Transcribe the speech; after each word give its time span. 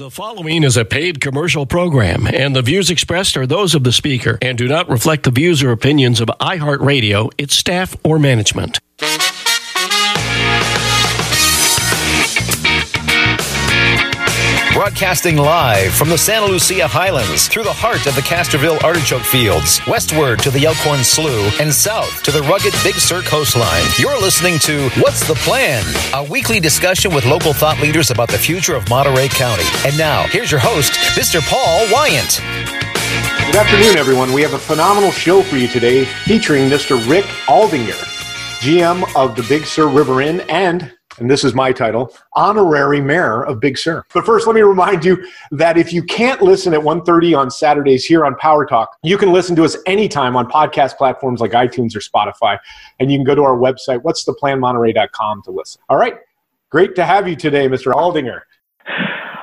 The 0.00 0.08
following 0.08 0.64
is 0.64 0.78
a 0.78 0.86
paid 0.86 1.20
commercial 1.20 1.66
program, 1.66 2.26
and 2.26 2.56
the 2.56 2.62
views 2.62 2.88
expressed 2.88 3.36
are 3.36 3.46
those 3.46 3.74
of 3.74 3.84
the 3.84 3.92
speaker 3.92 4.38
and 4.40 4.56
do 4.56 4.66
not 4.66 4.88
reflect 4.88 5.24
the 5.24 5.30
views 5.30 5.62
or 5.62 5.72
opinions 5.72 6.22
of 6.22 6.28
iHeartRadio, 6.40 7.30
its 7.36 7.54
staff, 7.54 7.94
or 8.02 8.18
management. 8.18 8.78
Broadcasting 14.80 15.36
live 15.36 15.92
from 15.92 16.08
the 16.08 16.16
Santa 16.16 16.46
Lucia 16.46 16.88
Highlands 16.88 17.48
through 17.48 17.64
the 17.64 17.72
heart 17.72 18.06
of 18.06 18.14
the 18.14 18.22
Castroville 18.22 18.82
artichoke 18.82 19.20
fields, 19.20 19.78
westward 19.86 20.38
to 20.38 20.50
the 20.50 20.64
Elkhorn 20.64 21.04
Slough, 21.04 21.60
and 21.60 21.70
south 21.70 22.22
to 22.22 22.30
the 22.30 22.40
rugged 22.44 22.72
Big 22.82 22.94
Sur 22.94 23.20
coastline. 23.20 23.84
You're 23.98 24.18
listening 24.18 24.58
to 24.60 24.88
What's 25.02 25.28
the 25.28 25.34
Plan? 25.34 25.84
A 26.14 26.24
weekly 26.24 26.60
discussion 26.60 27.14
with 27.14 27.26
local 27.26 27.52
thought 27.52 27.78
leaders 27.82 28.10
about 28.10 28.30
the 28.30 28.38
future 28.38 28.74
of 28.74 28.88
Monterey 28.88 29.28
County. 29.28 29.68
And 29.84 29.98
now, 29.98 30.22
here's 30.28 30.50
your 30.50 30.60
host, 30.60 30.94
Mr. 31.12 31.42
Paul 31.46 31.86
Wyant. 31.92 32.40
Good 33.52 33.56
afternoon, 33.56 33.98
everyone. 33.98 34.32
We 34.32 34.40
have 34.40 34.54
a 34.54 34.58
phenomenal 34.58 35.10
show 35.10 35.42
for 35.42 35.58
you 35.58 35.68
today 35.68 36.06
featuring 36.24 36.70
Mr. 36.70 36.96
Rick 37.06 37.26
Aldinger, 37.48 38.00
GM 38.60 39.04
of 39.14 39.36
the 39.36 39.42
Big 39.42 39.66
Sur 39.66 39.88
River 39.88 40.22
Inn 40.22 40.40
and 40.48 40.90
and 41.20 41.30
this 41.30 41.44
is 41.44 41.54
my 41.54 41.72
title, 41.72 42.12
honorary 42.32 43.00
mayor 43.00 43.44
of 43.44 43.60
Big 43.60 43.78
Sur. 43.78 44.04
But 44.12 44.26
first, 44.26 44.46
let 44.46 44.56
me 44.56 44.62
remind 44.62 45.04
you 45.04 45.24
that 45.52 45.78
if 45.78 45.92
you 45.92 46.02
can't 46.02 46.42
listen 46.42 46.74
at 46.74 46.80
1.30 46.80 47.36
on 47.36 47.50
Saturdays 47.50 48.04
here 48.04 48.24
on 48.24 48.34
Power 48.36 48.66
Talk, 48.66 48.96
you 49.02 49.16
can 49.16 49.32
listen 49.32 49.54
to 49.56 49.64
us 49.64 49.76
anytime 49.86 50.36
on 50.36 50.50
podcast 50.50 50.96
platforms 50.96 51.40
like 51.40 51.52
iTunes 51.52 51.94
or 51.94 52.00
Spotify. 52.00 52.58
And 52.98 53.12
you 53.12 53.18
can 53.18 53.24
go 53.24 53.34
to 53.34 53.42
our 53.42 53.56
website, 53.56 54.02
what's 54.02 54.24
the 54.24 54.32
plan 54.32 54.58
monterey.com 54.58 55.42
to 55.42 55.50
listen. 55.50 55.80
All 55.88 55.98
right. 55.98 56.14
Great 56.70 56.94
to 56.96 57.04
have 57.04 57.28
you 57.28 57.36
today, 57.36 57.68
Mr. 57.68 57.92
Aldinger. 57.92 58.40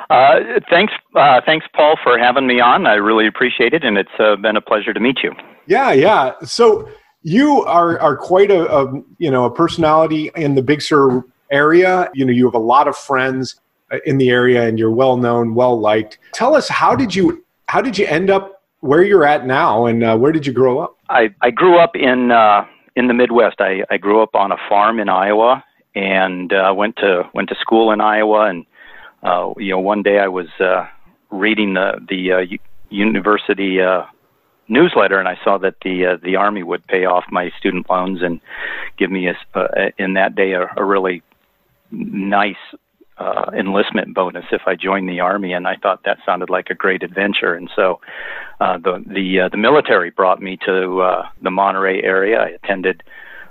Uh, 0.09 0.59
thanks, 0.69 0.93
uh, 1.15 1.41
thanks, 1.45 1.65
Paul, 1.75 1.97
for 2.01 2.17
having 2.17 2.47
me 2.47 2.61
on. 2.61 2.87
I 2.87 2.93
really 2.93 3.27
appreciate 3.27 3.73
it, 3.73 3.83
and 3.83 3.97
it's 3.97 4.09
uh, 4.19 4.37
been 4.37 4.55
a 4.55 4.61
pleasure 4.61 4.93
to 4.93 4.99
meet 4.99 5.17
you. 5.21 5.33
Yeah, 5.65 5.91
yeah. 5.91 6.33
So 6.45 6.89
you 7.23 7.63
are 7.63 7.99
are 7.99 8.15
quite 8.15 8.49
a, 8.49 8.73
a 8.73 9.03
you 9.17 9.29
know 9.29 9.43
a 9.43 9.51
personality 9.53 10.31
in 10.37 10.55
the 10.55 10.61
Big 10.61 10.81
Sur 10.81 11.25
area. 11.51 12.09
You 12.13 12.25
know, 12.25 12.31
you 12.31 12.45
have 12.45 12.55
a 12.55 12.59
lot 12.59 12.87
of 12.87 12.95
friends 12.95 13.59
uh, 13.91 13.97
in 14.05 14.17
the 14.17 14.29
area 14.29 14.67
and 14.67 14.77
you're 14.77 14.91
well 14.91 15.17
known, 15.17 15.55
well 15.55 15.79
liked. 15.79 16.17
Tell 16.33 16.55
us 16.55 16.67
how 16.67 16.95
did 16.95 17.15
you 17.15 17.43
how 17.67 17.81
did 17.81 17.97
you 17.97 18.05
end 18.07 18.29
up 18.29 18.63
where 18.79 19.03
you're 19.03 19.25
at 19.25 19.45
now 19.45 19.85
and 19.85 20.03
uh, 20.03 20.17
where 20.17 20.31
did 20.31 20.45
you 20.45 20.53
grow 20.53 20.79
up? 20.79 20.97
I, 21.09 21.33
I 21.41 21.51
grew 21.51 21.77
up 21.77 21.95
in 21.95 22.31
uh, 22.31 22.65
in 22.95 23.07
the 23.07 23.13
Midwest. 23.13 23.59
I, 23.59 23.83
I 23.89 23.97
grew 23.97 24.21
up 24.21 24.35
on 24.35 24.51
a 24.51 24.57
farm 24.69 24.99
in 24.99 25.09
Iowa 25.09 25.63
and 25.95 26.53
uh, 26.53 26.73
went 26.75 26.95
to 26.97 27.29
went 27.33 27.49
to 27.49 27.55
school 27.55 27.91
in 27.91 28.01
Iowa 28.01 28.49
and 28.49 28.65
uh, 29.23 29.53
you 29.57 29.71
know 29.71 29.79
one 29.79 30.03
day 30.03 30.19
I 30.19 30.27
was 30.27 30.47
uh, 30.59 30.87
reading 31.29 31.73
the 31.73 31.99
the 32.07 32.31
uh, 32.31 32.57
university 32.89 33.81
uh, 33.81 34.03
newsletter, 34.67 35.19
and 35.19 35.27
I 35.27 35.37
saw 35.43 35.57
that 35.59 35.75
the 35.83 36.05
uh, 36.05 36.17
the 36.23 36.35
Army 36.35 36.63
would 36.63 36.85
pay 36.87 37.05
off 37.05 37.25
my 37.31 37.51
student 37.57 37.89
loans 37.89 38.21
and 38.21 38.39
give 38.97 39.11
me 39.11 39.27
a, 39.27 39.35
uh, 39.57 39.89
in 39.97 40.13
that 40.13 40.35
day 40.35 40.53
a, 40.53 40.67
a 40.75 40.83
really 40.83 41.23
nice 41.91 42.55
uh, 43.17 43.49
enlistment 43.57 44.13
bonus 44.13 44.45
if 44.51 44.61
I 44.67 44.75
joined 44.75 45.09
the 45.09 45.19
army, 45.19 45.53
and 45.53 45.67
I 45.67 45.75
thought 45.75 46.03
that 46.05 46.19
sounded 46.25 46.49
like 46.49 46.69
a 46.69 46.75
great 46.75 47.03
adventure. 47.03 47.55
And 47.55 47.69
so, 47.75 47.99
uh, 48.59 48.77
the 48.77 49.03
the 49.07 49.41
uh, 49.41 49.49
the 49.49 49.57
military 49.57 50.11
brought 50.11 50.41
me 50.41 50.57
to 50.65 51.01
uh, 51.01 51.27
the 51.41 51.51
Monterey 51.51 52.01
area. 52.03 52.39
I 52.39 52.49
attended 52.49 53.03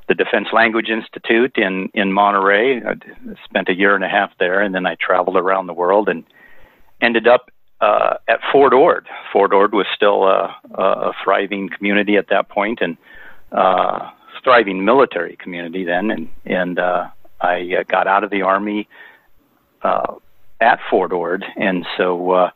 the 0.08 0.14
Defense 0.14 0.48
Language 0.52 0.88
Institute 0.88 1.56
in 1.56 1.90
in 1.94 2.12
Monterey. 2.12 2.80
I 2.82 2.94
spent 3.44 3.68
a 3.68 3.74
year 3.74 3.94
and 3.94 4.04
a 4.04 4.08
half 4.08 4.30
there, 4.38 4.60
and 4.60 4.74
then 4.74 4.86
I 4.86 4.96
traveled 5.00 5.36
around 5.36 5.66
the 5.66 5.74
world 5.74 6.08
and 6.08 6.24
ended 7.00 7.26
up 7.26 7.50
uh, 7.80 8.14
at 8.28 8.40
Fort 8.52 8.72
Ord. 8.72 9.08
Fort 9.32 9.52
Ord 9.52 9.74
was 9.74 9.86
still 9.94 10.24
a, 10.24 10.56
a 10.74 11.12
thriving 11.24 11.68
community 11.68 12.16
at 12.16 12.28
that 12.28 12.48
point, 12.48 12.78
and 12.80 12.96
uh, 13.50 14.10
thriving 14.44 14.84
military 14.84 15.36
community 15.36 15.84
then, 15.84 16.10
and 16.10 16.28
and 16.44 16.78
uh, 16.78 17.08
I 17.40 17.74
uh, 17.80 17.82
got 17.88 18.06
out 18.06 18.24
of 18.24 18.30
the 18.30 18.42
army 18.42 18.88
uh, 19.82 20.14
at 20.60 20.78
Fort 20.90 21.12
Ord, 21.12 21.44
and 21.56 21.86
so 21.96 22.30
uh, 22.30 22.50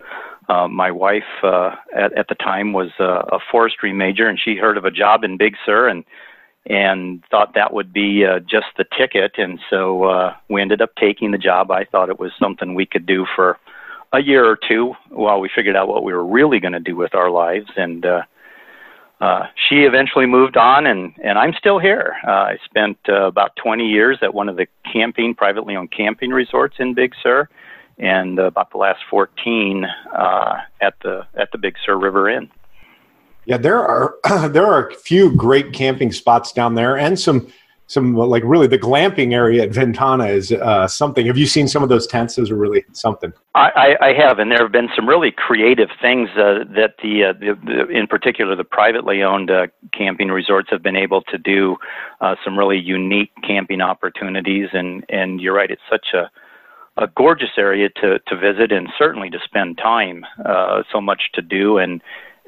uh, 0.49 0.69
my 0.69 0.91
wife 0.91 1.23
uh, 1.43 1.77
at, 1.95 2.17
at 2.17 2.29
the 2.29 2.35
time 2.35 2.73
was 2.73 2.91
uh, 2.99 3.23
a 3.33 3.39
forestry 3.51 3.93
major, 3.93 4.29
and 4.29 4.39
she 4.39 4.57
heard 4.57 4.77
of 4.77 4.85
a 4.85 4.91
job 4.91 5.23
in 5.25 5.37
Big 5.37 5.55
Sur, 5.65 5.89
and 5.89 6.05
and 6.67 7.23
thought 7.31 7.55
that 7.55 7.73
would 7.73 7.93
be 7.93 8.25
uh, 8.25 8.39
just 8.41 8.67
the 8.77 8.85
ticket, 8.99 9.33
and 9.39 9.59
so 9.71 10.05
uh, 10.05 10.35
we 10.49 10.61
ended 10.61 10.83
up 10.83 10.91
taking 10.97 11.31
the 11.31 11.39
job. 11.39 11.71
I 11.71 11.85
thought 11.85 12.11
it 12.11 12.19
was 12.19 12.33
something 12.39 12.75
we 12.75 12.85
could 12.85 13.07
do 13.07 13.27
for 13.35 13.59
a 14.13 14.21
year 14.21 14.45
or 14.45 14.59
two 14.69 14.95
while 15.09 15.41
we 15.41 15.49
figured 15.55 15.77
out 15.77 15.89
what 15.89 16.05
we 16.05 16.13
were 16.13 16.27
really 16.27 16.61
going 16.61 16.73
to 16.73 16.81
do 16.81 16.97
with 16.97 17.15
our 17.15 17.31
lives, 17.31 17.71
and 17.77 18.05
uh, 18.05 18.23
uh, 19.21 19.47
she 19.69 19.83
eventually 19.83 20.27
moved 20.27 20.57
on, 20.57 20.87
and, 20.87 21.13
and 21.23 21.39
I'm 21.39 21.53
still 21.53 21.79
here. 21.79 22.17
Uh, 22.27 22.31
I 22.31 22.59
spent 22.65 22.99
uh, 23.09 23.27
about 23.27 23.55
20 23.57 23.87
years 23.87 24.19
at 24.23 24.33
one 24.33 24.49
of 24.49 24.57
the 24.57 24.67
camping, 24.91 25.35
privately 25.35 25.77
owned 25.77 25.93
camping 25.93 26.31
resorts 26.31 26.77
in 26.79 26.95
Big 26.95 27.13
Sur, 27.23 27.49
and 27.99 28.39
uh, 28.39 28.45
about 28.45 28.71
the 28.71 28.79
last 28.79 29.01
14 29.11 29.85
uh, 29.85 30.55
at 30.81 30.95
the 31.03 31.27
at 31.35 31.53
the 31.53 31.59
Big 31.59 31.77
Sur 31.85 31.97
River 31.97 32.31
Inn. 32.31 32.51
Yeah, 33.45 33.59
there 33.59 33.79
are 33.79 34.17
there 34.49 34.67
are 34.67 34.89
a 34.89 34.95
few 34.95 35.35
great 35.37 35.75
camping 35.75 36.13
spots 36.13 36.53
down 36.53 36.75
there, 36.75 36.97
and 36.97 37.21
some 37.21 37.53
some 37.91 38.15
like 38.15 38.45
really 38.47 38.69
the 38.69 38.79
glamping 38.79 39.35
area 39.35 39.65
at 39.65 39.71
Ventana 39.71 40.27
is 40.27 40.53
uh, 40.53 40.87
something. 40.87 41.27
Have 41.27 41.37
you 41.37 41.47
seen 41.47 41.67
some 41.67 41.83
of 41.83 41.89
those 41.89 42.07
tents? 42.07 42.37
Those 42.37 42.49
are 42.49 42.57
really 42.57 42.85
something. 42.93 43.33
I, 43.57 43.97
I, 44.01 44.13
have, 44.13 44.39
and 44.39 44.49
there 44.49 44.63
have 44.63 44.71
been 44.71 44.91
some 44.95 45.09
really 45.09 45.33
creative 45.33 45.89
things 46.01 46.29
uh, 46.37 46.63
that 46.77 46.95
the, 47.03 47.25
uh, 47.25 47.33
the, 47.33 47.59
the, 47.65 47.89
in 47.89 48.07
particular, 48.07 48.55
the 48.55 48.63
privately 48.63 49.25
owned 49.25 49.51
uh, 49.51 49.67
camping 49.93 50.29
resorts 50.29 50.71
have 50.71 50.85
been 50.85 50.95
able 50.95 51.23
to 51.23 51.37
do 51.37 51.77
uh, 52.21 52.37
some 52.45 52.57
really 52.57 52.79
unique 52.79 53.33
camping 53.43 53.81
opportunities. 53.81 54.69
And 54.73 55.05
and 55.09 55.41
you're 55.41 55.55
right, 55.55 55.71
it's 55.71 55.83
such 55.91 56.15
a 56.15 56.31
a 56.97 57.09
gorgeous 57.17 57.59
area 57.59 57.89
to 57.97 58.21
to 58.21 58.37
visit 58.37 58.71
and 58.71 58.89
certainly 58.97 59.31
to 59.31 59.39
spend 59.45 59.79
time. 59.79 60.25
Uh, 60.45 60.85
so 60.93 61.01
much 61.01 61.23
to 61.35 61.43
do 61.43 61.79
and 61.79 62.01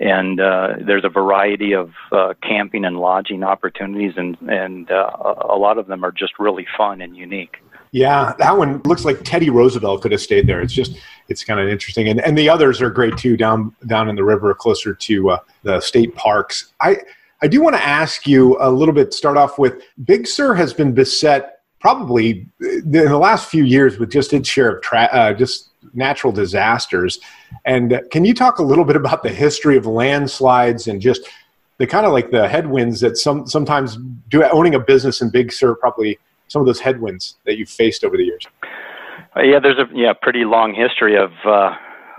and 0.03 0.41
uh, 0.41 0.75
there's 0.81 1.05
a 1.05 1.09
variety 1.09 1.75
of 1.75 1.93
uh, 2.11 2.35
camping 2.43 2.85
and 2.85 2.99
lodging 2.99 3.45
opportunities, 3.45 4.15
and 4.17 4.37
and 4.49 4.91
uh, 4.91 5.11
a 5.49 5.57
lot 5.57 5.79
of 5.79 5.87
them 5.87 6.05
are 6.05 6.11
just 6.11 6.39
really 6.39 6.67
fun 6.77 7.01
and 7.01 7.17
unique. 7.17 7.59
Yeah, 7.93 8.35
that 8.39 8.57
one 8.57 8.81
looks 8.85 9.05
like 9.05 9.23
Teddy 9.23 9.49
Roosevelt 9.49 10.03
could 10.03 10.13
have 10.13 10.21
stayed 10.21 10.49
there. 10.49 10.61
It's 10.61 10.73
just 10.73 10.99
it's 11.29 11.45
kind 11.45 11.61
of 11.61 11.69
interesting, 11.69 12.09
and 12.09 12.21
and 12.21 12.37
the 12.37 12.49
others 12.49 12.83
are 12.83 12.91
great 12.91 13.17
too 13.17 13.37
down 13.37 13.75
down 13.87 14.09
in 14.09 14.17
the 14.17 14.25
river, 14.25 14.53
closer 14.55 14.93
to 14.93 15.31
uh, 15.31 15.39
the 15.63 15.81
state 15.81 16.15
parks. 16.17 16.73
I 16.81 16.97
I 17.41 17.47
do 17.47 17.63
want 17.63 17.77
to 17.77 17.85
ask 17.85 18.27
you 18.27 18.57
a 18.61 18.71
little 18.71 18.95
bit. 18.95 19.15
Start 19.15 19.37
off 19.37 19.57
with 19.57 19.83
Big 20.05 20.27
Sur 20.27 20.55
has 20.55 20.75
been 20.75 20.93
beset 20.93 21.61
probably 21.83 22.47
in 22.61 22.91
the 22.91 23.19
last 23.19 23.51
few 23.51 23.65
years 23.65 23.99
with 23.99 24.11
just 24.11 24.33
its 24.33 24.49
share 24.49 24.77
of 24.77 24.83
tra- 24.83 25.11
uh, 25.13 25.33
just 25.35 25.69
natural 25.93 26.33
disasters. 26.33 27.19
And 27.65 28.01
can 28.13 28.25
you 28.25 28.33
talk 28.33 28.61
a 28.61 28.63
little 28.63 28.85
bit 28.85 28.95
about 28.95 29.25
the 29.25 29.31
history 29.31 29.77
of 29.77 29.85
landslides 29.85 30.87
and 30.87 31.01
just 31.01 31.29
the 31.79 31.87
kind 31.87 32.07
of 32.07 32.13
like 32.13 32.31
the 32.31 32.49
headwinds 32.49 33.01
that 33.01 33.19
some 33.19 33.49
sometimes 33.49 33.99
do 34.29 34.45
owning 34.45 34.77
a 34.77 34.79
business 34.79 35.21
in 35.21 35.31
Big 35.31 35.53
Sur 35.53 35.75
probably 35.75 36.19
some 36.47 36.61
of 36.61 36.67
those 36.67 36.79
headwinds 36.79 37.35
that 37.47 37.59
you've 37.59 37.69
faced 37.69 38.05
over 38.05 38.17
the 38.17 38.25
years? 38.25 38.47
Uh, 39.37 39.43
yeah, 39.43 39.59
there's 39.59 39.79
a 39.79 39.89
yeah 39.93 40.13
pretty 40.13 40.45
long 40.45 40.75
history 40.75 41.17
of 41.17 41.33
uh, 41.45 41.75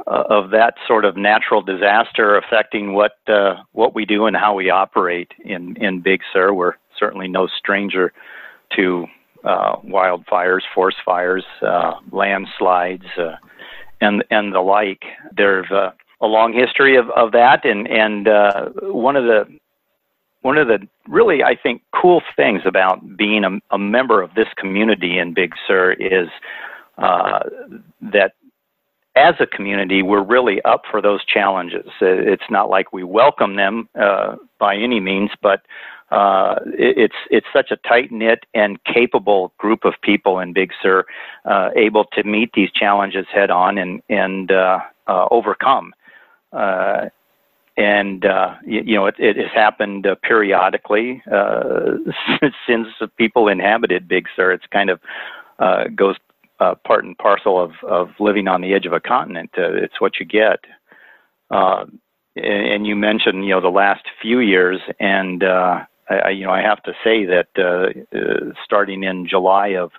of 0.08 0.50
that 0.50 0.74
sort 0.86 1.06
of 1.06 1.16
natural 1.16 1.62
disaster 1.62 2.38
affecting 2.38 2.94
what 2.94 3.18
uh, 3.28 3.56
what 3.72 3.96
we 3.96 4.06
do 4.06 4.26
and 4.26 4.36
how 4.36 4.54
we 4.54 4.70
operate 4.70 5.32
in 5.46 5.78
in 5.78 6.02
Big 6.02 6.20
Sur. 6.34 6.54
We're 6.54 6.74
certainly 7.00 7.30
no 7.30 7.48
stranger 7.48 8.12
to 8.76 9.08
uh, 9.44 9.78
wildfires, 9.82 10.62
forest 10.74 10.98
fires, 11.06 11.46
uh, 11.62 11.94
landslides, 12.12 13.06
uh, 13.18 13.36
and 14.02 14.24
and 14.30 14.54
the 14.54 14.60
like. 14.62 15.04
There's 15.36 15.70
a, 15.72 15.94
a 16.22 16.28
long 16.28 16.54
history 16.54 16.96
of, 16.96 17.10
of 17.12 17.32
that, 17.34 17.66
and 17.66 17.88
and 17.88 18.28
uh, 18.28 18.70
one 18.82 19.16
of 19.16 19.26
the 19.26 19.46
one 20.42 20.58
of 20.58 20.68
the 20.68 20.88
really 21.08 21.44
I 21.44 21.56
think 21.56 21.82
cool 21.94 22.22
things 22.36 22.62
about 22.66 23.18
being 23.18 23.44
a, 23.44 23.60
a 23.72 23.78
member 23.78 24.22
of 24.22 24.34
this 24.36 24.48
community 24.58 25.18
in 25.18 25.34
Big 25.34 25.54
Sur 25.68 25.94
is 25.94 26.30
uh, 26.98 27.40
that 28.02 28.34
as 29.16 29.36
a 29.40 29.46
community, 29.46 30.02
we're 30.02 30.24
really 30.24 30.62
up 30.64 30.84
for 30.90 31.02
those 31.02 31.24
challenges. 31.26 31.86
It's 32.02 32.50
not 32.50 32.70
like 32.70 32.94
we 32.94 33.04
welcome 33.04 33.56
them 33.56 33.88
uh, 34.00 34.38
by 34.60 34.76
any 34.76 35.00
means, 35.00 35.30
but 35.42 35.62
uh, 36.14 36.60
it's 36.66 37.16
it's 37.32 37.48
such 37.52 37.72
a 37.72 37.78
tight 37.88 38.12
knit 38.12 38.46
and 38.54 38.84
capable 38.84 39.52
group 39.58 39.84
of 39.84 39.94
people 40.02 40.40
in 40.40 40.54
Big 40.54 40.72
Sur, 40.82 41.06
uh, 41.46 41.70
able 41.76 42.06
to 42.14 42.24
meet 42.24 42.52
these 42.54 42.72
challenges 42.72 43.26
head 43.34 43.50
on 43.50 43.78
and 43.78 44.02
and 44.10 44.52
uh, 44.52 44.80
uh, 45.08 45.28
overcome. 45.32 45.94
Uh, 46.52 47.06
and 47.78 48.26
uh, 48.26 48.54
you, 48.64 48.82
you 48.86 48.96
know 48.96 49.08
it, 49.08 49.16
it 49.18 49.38
has 49.38 49.50
happened 49.56 50.06
uh, 50.06 50.16
periodically 50.22 51.24
uh, 51.32 51.98
since 52.68 52.88
people 53.18 53.48
inhabited 53.48 54.08
Big 54.08 54.28
Sur. 54.36 54.52
It's 54.52 54.68
kind 54.72 54.92
of 54.92 55.00
uh, 55.58 55.86
goes 55.96 56.18
uh, 56.60 56.76
part 56.86 57.06
and 57.06 57.18
parcel 57.18 57.60
of 57.60 57.72
of 57.88 58.10
living 58.20 58.48
on 58.48 58.62
the 58.62 58.76
edge 58.76 58.86
of 58.86 58.94
a 58.94 59.00
continent. 59.00 59.50
Uh, 59.58 59.74
it's 59.74 60.00
what 60.00 60.20
you 60.20 60.28
get. 60.28 60.60
Uh, 61.50 61.86
and 62.36 62.88
you 62.88 62.96
mentioned, 62.96 63.46
you 63.46 63.52
know, 63.52 63.62
the 63.62 63.68
last 63.68 64.06
few 64.22 64.40
years, 64.40 64.80
and 65.00 65.44
uh, 65.44 65.86
I, 66.10 66.30
you 66.30 66.46
know, 66.46 66.52
I 66.52 66.62
have 66.62 66.84
to 66.84 66.94
say 67.04 67.26
that 67.26 67.48
uh, 67.58 68.18
uh, 68.18 68.54
starting 68.64 69.04
in 69.04 69.28
July 69.28 69.70
of 69.70 69.92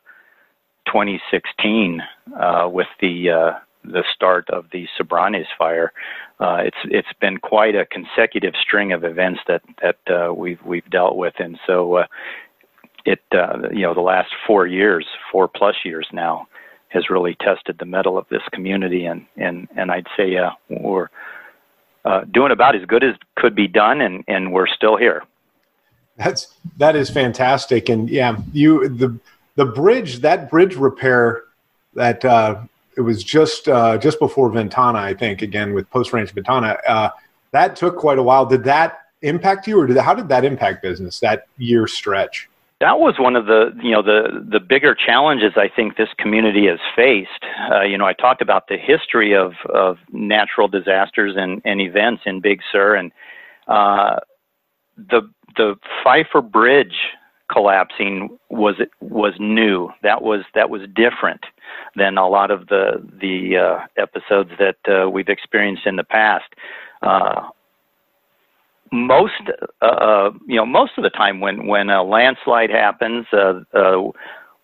2016, 0.86 2.02
uh, 2.38 2.68
with 2.70 2.86
the 3.00 3.30
uh, 3.30 3.58
the 3.84 4.04
start 4.14 4.48
of 4.50 4.66
the 4.72 4.86
Soberanes 4.98 5.46
fire, 5.58 5.92
uh, 6.40 6.58
it's 6.64 6.76
it's 6.84 7.12
been 7.20 7.38
quite 7.38 7.74
a 7.74 7.86
consecutive 7.86 8.54
string 8.60 8.92
of 8.92 9.04
events 9.04 9.40
that 9.48 9.62
that 9.82 9.98
uh, 10.14 10.32
we've 10.32 10.62
we've 10.64 10.88
dealt 10.90 11.16
with, 11.16 11.34
and 11.38 11.58
so 11.66 12.04
it 13.04 13.20
you 13.32 13.82
know 13.82 13.94
the 13.94 14.00
last 14.00 14.30
four 14.46 14.66
years, 14.66 15.06
four 15.32 15.48
plus 15.48 15.76
years 15.84 16.06
now, 16.12 16.46
has 16.88 17.10
really 17.10 17.36
tested 17.40 17.76
the 17.78 17.86
mettle 17.86 18.18
of 18.18 18.26
this 18.30 18.42
community, 18.52 19.06
and 19.06 19.26
and 19.36 19.68
and 19.76 19.90
I'd 19.90 20.06
say 20.16 20.36
we're 20.68 21.08
doing 22.30 22.52
about 22.52 22.76
as 22.76 22.84
good 22.86 23.04
as 23.04 23.14
could 23.36 23.54
be 23.54 23.68
done, 23.68 24.00
and 24.02 24.22
and 24.28 24.52
we're 24.52 24.66
still 24.66 24.96
here. 24.96 25.22
That's 26.16 26.54
that 26.76 26.94
is 26.96 27.10
fantastic, 27.10 27.88
and 27.88 28.08
yeah, 28.08 28.36
you 28.52 28.88
the 28.88 29.18
the 29.56 29.64
bridge 29.64 30.18
that 30.20 30.50
bridge 30.50 30.76
repair 30.76 31.42
that 31.94 32.24
uh, 32.24 32.60
it 32.96 33.00
was 33.00 33.24
just 33.24 33.68
uh, 33.68 33.98
just 33.98 34.18
before 34.18 34.50
Ventana, 34.50 34.98
I 34.98 35.14
think. 35.14 35.42
Again 35.42 35.74
with 35.74 35.90
Post 35.90 36.12
Ranch 36.12 36.30
Ventana, 36.30 36.78
uh, 36.86 37.10
that 37.50 37.76
took 37.76 37.96
quite 37.96 38.18
a 38.18 38.22
while. 38.22 38.46
Did 38.46 38.64
that 38.64 39.00
impact 39.22 39.66
you, 39.66 39.80
or 39.80 39.86
did 39.86 39.96
how 39.96 40.14
did 40.14 40.28
that 40.28 40.44
impact 40.44 40.82
business 40.82 41.20
that 41.20 41.46
year 41.58 41.86
stretch? 41.86 42.48
That 42.80 42.98
was 42.98 43.14
one 43.18 43.34
of 43.34 43.46
the 43.46 43.72
you 43.82 43.92
know 43.92 44.02
the 44.02 44.44
the 44.48 44.60
bigger 44.60 44.94
challenges 44.94 45.52
I 45.56 45.68
think 45.68 45.96
this 45.96 46.10
community 46.18 46.66
has 46.66 46.78
faced. 46.94 47.44
Uh, 47.72 47.82
you 47.82 47.96
know, 47.96 48.06
I 48.06 48.12
talked 48.12 48.42
about 48.42 48.68
the 48.68 48.76
history 48.76 49.34
of 49.34 49.54
of 49.72 49.98
natural 50.12 50.68
disasters 50.68 51.34
and, 51.36 51.62
and 51.64 51.80
events 51.80 52.22
in 52.26 52.40
Big 52.40 52.60
Sur, 52.70 52.94
and 52.96 53.12
uh, 53.68 54.16
the 54.96 55.30
the 55.56 55.76
Pfeiffer 56.02 56.40
Bridge 56.40 56.96
collapsing 57.50 58.38
was 58.50 58.76
was 59.00 59.34
new. 59.38 59.90
That 60.02 60.22
was 60.22 60.42
that 60.54 60.70
was 60.70 60.82
different 60.94 61.44
than 61.96 62.18
a 62.18 62.28
lot 62.28 62.50
of 62.50 62.68
the 62.68 63.02
the 63.20 63.56
uh, 63.56 63.86
episodes 63.96 64.50
that 64.58 64.76
uh, 64.88 65.08
we've 65.10 65.28
experienced 65.28 65.86
in 65.86 65.96
the 65.96 66.04
past. 66.04 66.52
Uh, 67.02 67.48
most 68.92 69.32
uh, 69.82 69.84
uh, 69.84 70.30
you 70.46 70.56
know 70.56 70.66
most 70.66 70.92
of 70.96 71.04
the 71.04 71.10
time 71.10 71.40
when 71.40 71.66
when 71.66 71.90
a 71.90 72.02
landslide 72.02 72.70
happens, 72.70 73.26
uh, 73.32 73.60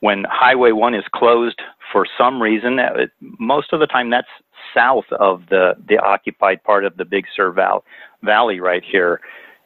when 0.00 0.25
Highway 0.28 0.72
One 0.72 0.94
is 0.94 1.04
closed 1.14 1.60
for 1.93 2.06
some 2.16 2.40
reason, 2.40 2.78
it, 2.78 3.10
most 3.20 3.72
of 3.72 3.81
the 3.81 3.86
time 3.86 4.10
that's 4.10 4.28
south 4.75 5.06
of 5.19 5.43
the 5.50 5.75
the 5.88 5.98
occupied 5.98 6.62
part 6.64 6.84
of 6.84 6.96
the 6.96 7.04
Big 7.04 7.26
Sur 7.34 7.52
Val- 7.52 7.84
Valley 8.22 8.60
right 8.60 8.84
here, 8.84 9.20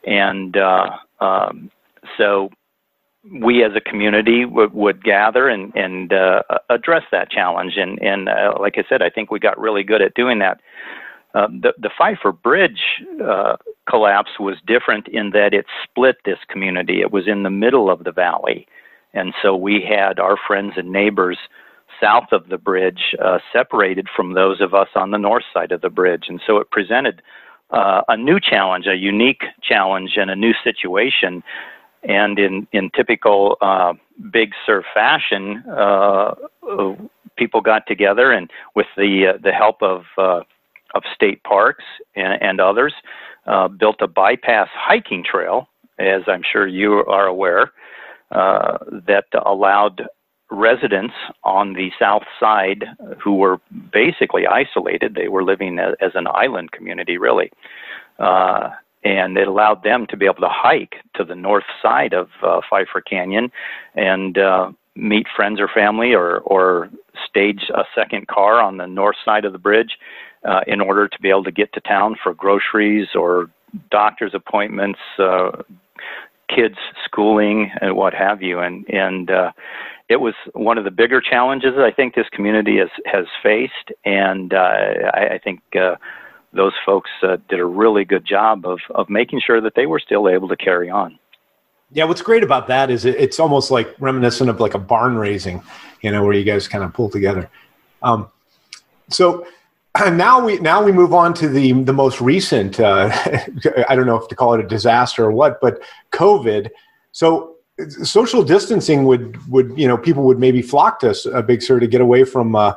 and 0.06 0.56
um, 1.20 1.70
so 2.18 2.50
we 3.40 3.64
as 3.64 3.72
a 3.74 3.80
community 3.80 4.44
would, 4.44 4.74
would 4.74 5.02
gather 5.02 5.48
and, 5.48 5.74
and 5.74 6.12
uh, 6.12 6.42
address 6.68 7.02
that 7.10 7.30
challenge. 7.30 7.74
And, 7.76 8.00
and 8.02 8.28
uh, 8.28 8.54
like 8.60 8.74
I 8.76 8.84
said, 8.88 9.02
I 9.02 9.10
think 9.10 9.30
we 9.30 9.38
got 9.38 9.58
really 9.58 9.82
good 9.82 10.02
at 10.02 10.14
doing 10.14 10.38
that. 10.40 10.60
Uh, 11.34 11.48
the, 11.48 11.72
the 11.78 11.90
Pfeiffer 11.96 12.30
Bridge 12.30 12.80
uh, 13.24 13.56
collapse 13.88 14.38
was 14.38 14.56
different 14.66 15.08
in 15.08 15.30
that 15.30 15.52
it 15.52 15.66
split 15.82 16.16
this 16.24 16.38
community. 16.48 17.00
It 17.00 17.12
was 17.12 17.26
in 17.26 17.42
the 17.42 17.50
middle 17.50 17.90
of 17.90 18.04
the 18.04 18.12
valley. 18.12 18.68
And 19.14 19.32
so 19.42 19.56
we 19.56 19.80
had 19.80 20.18
our 20.18 20.36
friends 20.46 20.74
and 20.76 20.92
neighbors 20.92 21.38
south 22.00 22.28
of 22.32 22.48
the 22.48 22.58
bridge 22.58 23.14
uh, 23.24 23.38
separated 23.52 24.08
from 24.14 24.34
those 24.34 24.60
of 24.60 24.74
us 24.74 24.88
on 24.94 25.10
the 25.10 25.18
north 25.18 25.44
side 25.52 25.72
of 25.72 25.80
the 25.80 25.90
bridge. 25.90 26.24
And 26.28 26.40
so 26.46 26.58
it 26.58 26.70
presented 26.70 27.22
uh, 27.70 28.02
a 28.08 28.16
new 28.16 28.38
challenge, 28.40 28.86
a 28.86 28.96
unique 28.96 29.42
challenge, 29.62 30.12
and 30.16 30.30
a 30.30 30.36
new 30.36 30.52
situation. 30.62 31.42
And 32.02 32.38
in, 32.38 32.66
in 32.72 32.90
typical 32.94 33.56
uh, 33.60 33.94
Big 34.30 34.52
Sur 34.66 34.84
fashion, 34.92 35.64
uh, 35.68 36.34
people 37.36 37.60
got 37.60 37.86
together 37.86 38.30
and 38.32 38.50
with 38.74 38.86
the 38.96 39.34
uh, 39.34 39.38
the 39.42 39.52
help 39.52 39.82
of 39.82 40.04
uh, 40.18 40.40
of 40.94 41.02
state 41.14 41.42
parks 41.42 41.84
and, 42.14 42.40
and 42.40 42.60
others, 42.60 42.94
uh, 43.46 43.66
built 43.68 43.96
a 44.00 44.06
bypass 44.06 44.68
hiking 44.72 45.24
trail, 45.24 45.68
as 45.98 46.22
I'm 46.28 46.42
sure 46.52 46.68
you 46.68 47.04
are 47.06 47.26
aware, 47.26 47.72
that 48.30 49.24
allowed 49.44 50.06
residents 50.54 51.14
on 51.42 51.74
the 51.74 51.90
south 51.98 52.24
side 52.38 52.84
who 53.22 53.36
were 53.36 53.60
basically 53.92 54.46
isolated. 54.46 55.14
They 55.14 55.28
were 55.28 55.44
living 55.44 55.78
as, 55.78 56.12
an 56.14 56.26
island 56.26 56.72
community, 56.72 57.18
really. 57.18 57.50
Uh, 58.18 58.70
and 59.04 59.36
it 59.36 59.46
allowed 59.46 59.82
them 59.82 60.06
to 60.08 60.16
be 60.16 60.24
able 60.24 60.36
to 60.36 60.48
hike 60.48 60.94
to 61.14 61.24
the 61.24 61.34
north 61.34 61.64
side 61.82 62.14
of 62.14 62.28
uh, 62.42 62.60
Pfeiffer 62.68 63.02
Canyon 63.02 63.50
and 63.94 64.38
uh, 64.38 64.72
meet 64.96 65.26
friends 65.34 65.60
or 65.60 65.68
family 65.68 66.14
or, 66.14 66.38
or 66.38 66.88
stage 67.28 67.70
a 67.74 67.84
second 67.94 68.28
car 68.28 68.60
on 68.60 68.78
the 68.78 68.86
north 68.86 69.16
side 69.24 69.44
of 69.44 69.52
the 69.52 69.58
bridge 69.58 69.98
uh, 70.44 70.60
in 70.66 70.80
order 70.80 71.08
to 71.08 71.20
be 71.20 71.28
able 71.28 71.44
to 71.44 71.52
get 71.52 71.72
to 71.72 71.80
town 71.80 72.16
for 72.22 72.34
groceries 72.34 73.08
or 73.14 73.50
doctor's 73.90 74.34
appointments, 74.34 74.98
uh, 75.18 75.50
kids 76.54 76.76
schooling, 77.04 77.70
and 77.80 77.96
what 77.96 78.14
have 78.14 78.42
you. 78.42 78.60
And, 78.60 78.88
and 78.88 79.30
uh, 79.30 79.52
it 80.08 80.16
was 80.16 80.34
one 80.52 80.78
of 80.78 80.84
the 80.84 80.90
bigger 80.90 81.20
challenges 81.20 81.74
I 81.78 81.90
think 81.90 82.14
this 82.14 82.28
community 82.32 82.78
has, 82.78 82.90
has 83.06 83.26
faced. 83.42 83.92
And 84.04 84.52
uh, 84.52 85.10
I, 85.14 85.28
I 85.34 85.40
think 85.42 85.60
uh, 85.74 85.96
those 86.52 86.74
folks 86.84 87.10
uh, 87.22 87.38
did 87.48 87.58
a 87.58 87.64
really 87.64 88.04
good 88.04 88.24
job 88.24 88.66
of, 88.66 88.78
of 88.90 89.08
making 89.08 89.40
sure 89.44 89.60
that 89.60 89.74
they 89.74 89.86
were 89.86 89.98
still 89.98 90.28
able 90.28 90.48
to 90.48 90.56
carry 90.56 90.90
on. 90.90 91.18
Yeah, 91.90 92.04
what's 92.04 92.22
great 92.22 92.42
about 92.42 92.66
that 92.68 92.90
is 92.90 93.04
it, 93.04 93.16
it's 93.16 93.38
almost 93.38 93.70
like 93.70 93.94
reminiscent 93.98 94.50
of 94.50 94.60
like 94.60 94.74
a 94.74 94.78
barn 94.78 95.16
raising, 95.16 95.62
you 96.02 96.10
know, 96.10 96.24
where 96.24 96.34
you 96.34 96.44
guys 96.44 96.68
kind 96.68 96.82
of 96.84 96.92
pull 96.92 97.08
together. 97.08 97.48
Um, 98.02 98.28
so 99.10 99.46
now 100.12 100.44
we 100.44 100.58
now 100.58 100.82
we 100.82 100.90
move 100.90 101.14
on 101.14 101.34
to 101.34 101.48
the 101.48 101.72
the 101.72 101.92
most 101.92 102.20
recent. 102.20 102.80
Uh, 102.80 103.10
I 103.88 103.94
don't 103.94 104.06
know 104.06 104.16
if 104.16 104.28
to 104.28 104.34
call 104.34 104.54
it 104.54 104.60
a 104.60 104.66
disaster 104.66 105.24
or 105.24 105.30
what, 105.30 105.60
but 105.60 105.80
COVID. 106.10 106.70
So 107.12 107.53
social 107.88 108.42
distancing 108.42 109.04
would 109.04 109.36
would 109.50 109.76
you 109.76 109.88
know 109.88 109.96
people 109.96 110.24
would 110.24 110.38
maybe 110.38 110.62
flock 110.62 111.00
to 111.00 111.14
a 111.32 111.42
Big 111.42 111.62
Sur 111.62 111.80
to 111.80 111.86
get 111.86 112.00
away 112.00 112.24
from 112.24 112.54
uh, 112.54 112.74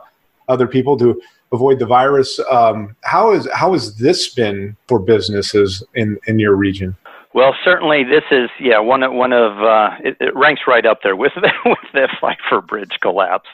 other 0.48 0.68
people 0.68 0.98
to 0.98 1.22
avoid 1.52 1.80
the 1.80 1.86
virus. 1.86 2.40
Um, 2.52 2.96
how 3.04 3.32
is 3.32 3.48
how 3.54 3.74
has 3.74 3.96
this 3.96 4.34
been 4.34 4.76
for 4.88 5.00
businesses 5.00 5.84
in 5.94 6.18
in 6.28 6.40
your 6.40 6.56
region? 6.56 6.96
Well, 7.34 7.56
certainly 7.64 8.04
this 8.04 8.24
is 8.32 8.50
yeah 8.60 8.80
one 8.80 9.04
of 9.04 9.14
one 9.14 9.34
of 9.34 9.62
uh, 9.62 9.92
it, 10.04 10.18
it, 10.20 10.36
ranks 10.36 10.62
right 10.68 10.86
up 10.86 11.00
there 11.04 11.16
with 11.16 11.34
the, 11.42 11.52
with 11.66 11.78
the 11.94 12.10
Pfeiffer 12.20 12.62
Bridge 12.62 12.98
collapse. 13.02 13.48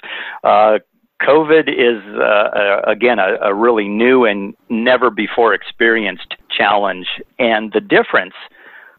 Uh, 0.43 0.79
COVID 1.21 1.69
is 1.69 2.01
uh, 2.17 2.23
uh 2.23 2.81
again 2.87 3.19
a, 3.19 3.37
a 3.41 3.53
really 3.53 3.87
new 3.87 4.25
and 4.25 4.55
never 4.69 5.09
before 5.09 5.53
experienced 5.53 6.35
challenge, 6.49 7.07
and 7.39 7.73
the 7.73 7.81
difference 7.81 8.35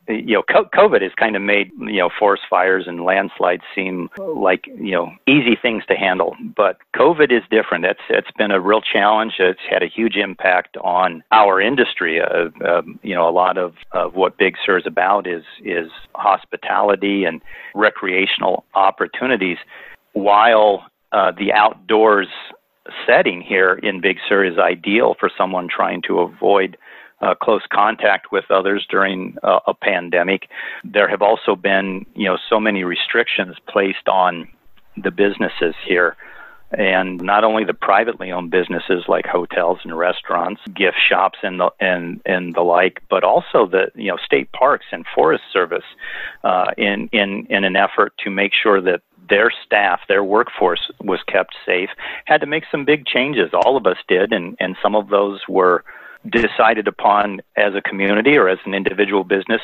you 0.09 0.35
know, 0.35 0.43
COVID 0.49 1.03
has 1.03 1.13
kind 1.17 1.37
of 1.37 1.43
made 1.43 1.71
you 1.79 1.99
know 1.99 2.11
forest 2.19 2.43
fires 2.49 2.85
and 2.87 3.05
landslides 3.05 3.63
seem 3.75 4.11
like 4.19 4.67
you 4.67 4.93
know 4.93 5.13
easy 5.27 5.57
things 5.61 5.85
to 5.87 5.95
handle. 5.95 6.37
But 6.57 6.79
COVID 6.97 7.33
is 7.33 7.43
different. 7.51 7.85
It's 7.85 8.01
it's 8.11 8.31
been 8.37 8.51
a 8.51 8.61
real 8.61 8.81
challenge. 8.81 9.35
It's 9.39 9.61
had 9.69 9.83
a 9.83 9.89
huge 9.89 10.17
impact 10.17 10.77
on 10.79 11.23
our 11.33 11.61
industry. 11.61 12.21
Uh, 12.21 12.51
um, 12.67 12.99
you 13.03 13.15
know, 13.15 13.29
a 13.29 13.31
lot 13.33 13.57
of, 13.59 13.75
of 13.93 14.15
what 14.15 14.39
Big 14.39 14.57
Sur 14.65 14.79
is 14.79 14.87
about 14.87 15.27
is 15.27 15.45
is 15.65 15.91
hospitality 16.15 17.25
and 17.25 17.41
recreational 17.75 18.65
opportunities, 18.75 19.59
while 20.13 20.85
uh, 21.13 21.33
the 21.39 21.53
outdoors 21.53 22.29
setting 23.07 23.41
here 23.41 23.75
in 23.83 24.01
Big 24.01 24.19
Sur 24.29 24.45
is 24.45 24.59
ideal 24.59 25.15
for 25.19 25.31
someone 25.37 25.69
trying 25.69 26.03
to 26.03 26.21
avoid 26.21 26.77
uh, 27.25 27.35
close 27.35 27.63
contact 27.73 28.31
with 28.31 28.45
others 28.51 28.87
during 28.91 29.37
uh, 29.43 29.61
a 29.67 29.75
pandemic. 29.75 30.49
There 30.85 31.09
have 31.09 31.23
also 31.23 31.57
been, 31.57 32.05
you 32.15 32.27
know, 32.27 32.39
so 32.51 32.61
many 32.61 32.85
restrictions 32.85 33.57
placed 33.69 34.09
on 34.09 34.49
the 34.97 35.11
businesses 35.11 35.75
here. 35.87 36.17
And 36.71 37.21
not 37.21 37.45
only 37.45 37.65
the 37.65 37.75
privately 37.75 38.33
owned 38.33 38.51
businesses 38.51 39.05
like 39.07 39.27
hotels 39.27 39.79
and 39.85 39.97
restaurants, 39.97 40.61
gift 40.75 40.97
shops 41.09 41.39
and 41.43 41.61
the 41.61 41.71
and 41.79 42.21
and 42.27 42.53
the 42.55 42.63
like, 42.63 43.01
but 43.09 43.23
also 43.23 43.67
the 43.67 43.93
you 43.95 44.09
know 44.09 44.17
state 44.17 44.51
parks 44.51 44.87
and 44.91 45.05
Forest 45.15 45.45
Service, 45.53 45.85
uh, 46.43 46.73
in 46.77 47.09
in 47.13 47.47
in 47.49 47.63
an 47.63 47.77
effort 47.77 48.13
to 48.25 48.31
make 48.31 48.53
sure 48.61 48.81
that 48.81 49.03
their 49.29 49.53
staff, 49.65 50.01
their 50.09 50.25
workforce 50.25 50.91
was 51.01 51.21
kept 51.29 51.55
safe, 51.65 51.91
had 52.25 52.41
to 52.41 52.47
make 52.47 52.65
some 52.73 52.85
big 52.85 53.07
changes. 53.07 53.51
All 53.53 53.77
of 53.77 53.87
us 53.87 53.99
did, 54.09 54.33
and 54.33 54.57
and 54.59 54.75
some 54.83 54.97
of 54.97 55.11
those 55.11 55.43
were 55.49 55.85
decided 56.31 56.89
upon 56.89 57.41
as 57.57 57.75
a 57.75 57.83
community 57.83 58.37
or 58.37 58.49
as 58.49 58.59
an 58.65 58.75
individual 58.75 59.25
business, 59.25 59.61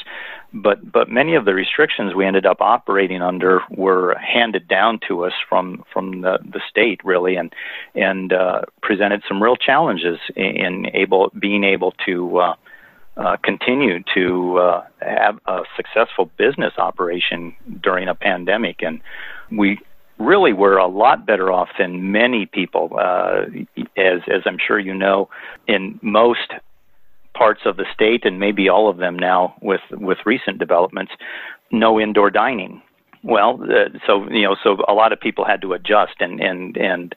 but 0.52 0.90
but 0.90 1.08
many 1.08 1.34
of 1.34 1.44
the 1.44 1.54
restrictions 1.54 2.14
we 2.14 2.26
ended 2.26 2.46
up 2.46 2.60
operating 2.60 3.22
under 3.22 3.62
were 3.70 4.14
handed 4.18 4.68
down 4.68 5.00
to 5.08 5.24
us 5.24 5.32
from 5.48 5.84
from 5.92 6.20
the, 6.20 6.38
the 6.44 6.60
state 6.68 7.00
really, 7.04 7.36
and 7.36 7.52
and 7.94 8.32
uh, 8.32 8.62
presented 8.82 9.22
some 9.26 9.42
real 9.42 9.56
challenges 9.56 10.18
in, 10.36 10.86
able 10.94 11.32
being 11.38 11.64
able 11.64 11.92
to. 12.06 12.38
Uh, 12.38 12.54
uh, 13.16 13.36
continue 13.42 14.02
to 14.14 14.56
uh, 14.58 14.84
have 15.02 15.38
a 15.46 15.62
successful 15.76 16.30
business 16.38 16.72
operation 16.78 17.54
during 17.82 18.08
a 18.08 18.14
pandemic, 18.14 18.82
and 18.82 19.02
we 19.50 19.78
really 20.20 20.52
we 20.52 20.60
were 20.60 20.76
a 20.76 20.86
lot 20.86 21.26
better 21.26 21.50
off 21.50 21.70
than 21.78 22.12
many 22.12 22.46
people, 22.46 22.90
uh, 23.00 23.46
as 23.96 24.20
as 24.28 24.42
I'm 24.46 24.58
sure 24.64 24.78
you 24.78 24.94
know, 24.94 25.28
in 25.66 25.98
most 26.02 26.52
parts 27.34 27.62
of 27.64 27.76
the 27.76 27.86
state 27.94 28.24
and 28.24 28.38
maybe 28.38 28.68
all 28.68 28.88
of 28.88 28.98
them 28.98 29.18
now 29.18 29.54
with 29.62 29.80
with 29.90 30.18
recent 30.26 30.58
developments, 30.58 31.12
no 31.72 31.98
indoor 31.98 32.30
dining. 32.30 32.82
Well, 33.22 33.60
uh, 33.62 33.98
so 34.06 34.28
you 34.30 34.42
know, 34.42 34.56
so 34.62 34.78
a 34.88 34.94
lot 34.94 35.12
of 35.12 35.20
people 35.20 35.44
had 35.44 35.62
to 35.62 35.72
adjust 35.72 36.14
and 36.20 36.40
and 36.40 36.76
and 36.76 37.14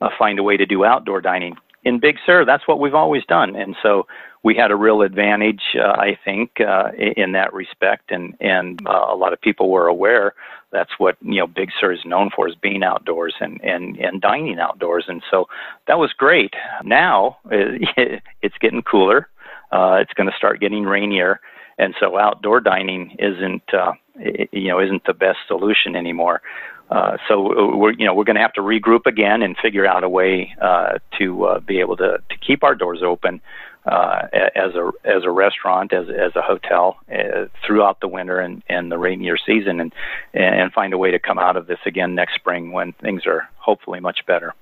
uh, 0.00 0.08
find 0.18 0.38
a 0.38 0.42
way 0.42 0.56
to 0.56 0.66
do 0.66 0.84
outdoor 0.84 1.20
dining. 1.20 1.56
In 1.86 2.00
Big 2.00 2.16
Sur, 2.26 2.44
that's 2.44 2.66
what 2.66 2.80
we've 2.80 2.96
always 2.96 3.24
done, 3.26 3.54
and 3.54 3.76
so 3.80 4.08
we 4.42 4.56
had 4.56 4.72
a 4.72 4.76
real 4.76 5.02
advantage, 5.02 5.62
uh, 5.76 5.92
I 5.92 6.18
think, 6.24 6.60
uh, 6.60 6.90
in 6.98 7.30
that 7.32 7.54
respect, 7.54 8.10
and 8.10 8.34
and 8.40 8.84
uh, 8.84 9.06
a 9.08 9.14
lot 9.14 9.32
of 9.32 9.40
people 9.40 9.70
were 9.70 9.86
aware. 9.86 10.34
That's 10.72 10.90
what 10.98 11.16
you 11.22 11.38
know 11.38 11.46
Big 11.46 11.70
Sur 11.80 11.92
is 11.92 12.04
known 12.04 12.30
for, 12.34 12.48
is 12.48 12.56
being 12.60 12.82
outdoors 12.82 13.36
and 13.38 13.60
and 13.62 13.96
and 13.98 14.20
dining 14.20 14.58
outdoors, 14.58 15.04
and 15.06 15.22
so 15.30 15.46
that 15.86 15.96
was 15.96 16.12
great. 16.12 16.54
Now 16.82 17.38
it's 17.50 18.58
getting 18.60 18.82
cooler. 18.82 19.28
Uh, 19.70 19.98
it's 20.00 20.12
going 20.14 20.28
to 20.28 20.36
start 20.36 20.60
getting 20.60 20.82
rainier, 20.82 21.40
and 21.78 21.94
so 22.00 22.18
outdoor 22.18 22.60
dining 22.60 23.14
isn't 23.20 23.72
uh, 23.72 23.92
you 24.50 24.68
know 24.70 24.80
isn't 24.80 25.04
the 25.06 25.14
best 25.14 25.38
solution 25.46 25.94
anymore. 25.94 26.42
Uh, 26.90 27.16
so 27.26 27.76
we're 27.76 27.92
you 27.92 28.06
know 28.06 28.14
we're 28.14 28.24
going 28.24 28.36
to 28.36 28.42
have 28.42 28.52
to 28.52 28.60
regroup 28.60 29.06
again 29.06 29.42
and 29.42 29.56
figure 29.58 29.86
out 29.86 30.04
a 30.04 30.08
way 30.08 30.54
uh, 30.60 30.98
to 31.18 31.44
uh, 31.44 31.60
be 31.60 31.80
able 31.80 31.96
to 31.96 32.18
to 32.28 32.36
keep 32.38 32.62
our 32.62 32.74
doors 32.74 33.02
open 33.02 33.40
uh, 33.86 34.26
as 34.54 34.74
a 34.74 34.90
as 35.04 35.24
a 35.24 35.30
restaurant, 35.30 35.92
as 35.92 36.08
as 36.08 36.34
a 36.34 36.42
hotel 36.42 36.96
uh, 37.12 37.46
throughout 37.64 38.00
the 38.00 38.08
winter 38.08 38.40
and, 38.40 38.62
and 38.68 38.90
the 38.90 38.98
rainier 38.98 39.36
season, 39.36 39.80
and 39.80 39.92
and 40.34 40.72
find 40.72 40.92
a 40.92 40.98
way 40.98 41.10
to 41.10 41.18
come 41.18 41.38
out 41.38 41.56
of 41.56 41.66
this 41.66 41.78
again 41.86 42.14
next 42.14 42.34
spring 42.34 42.72
when 42.72 42.92
things 42.94 43.26
are 43.26 43.48
hopefully 43.56 44.00
much 44.00 44.26
better. 44.26 44.54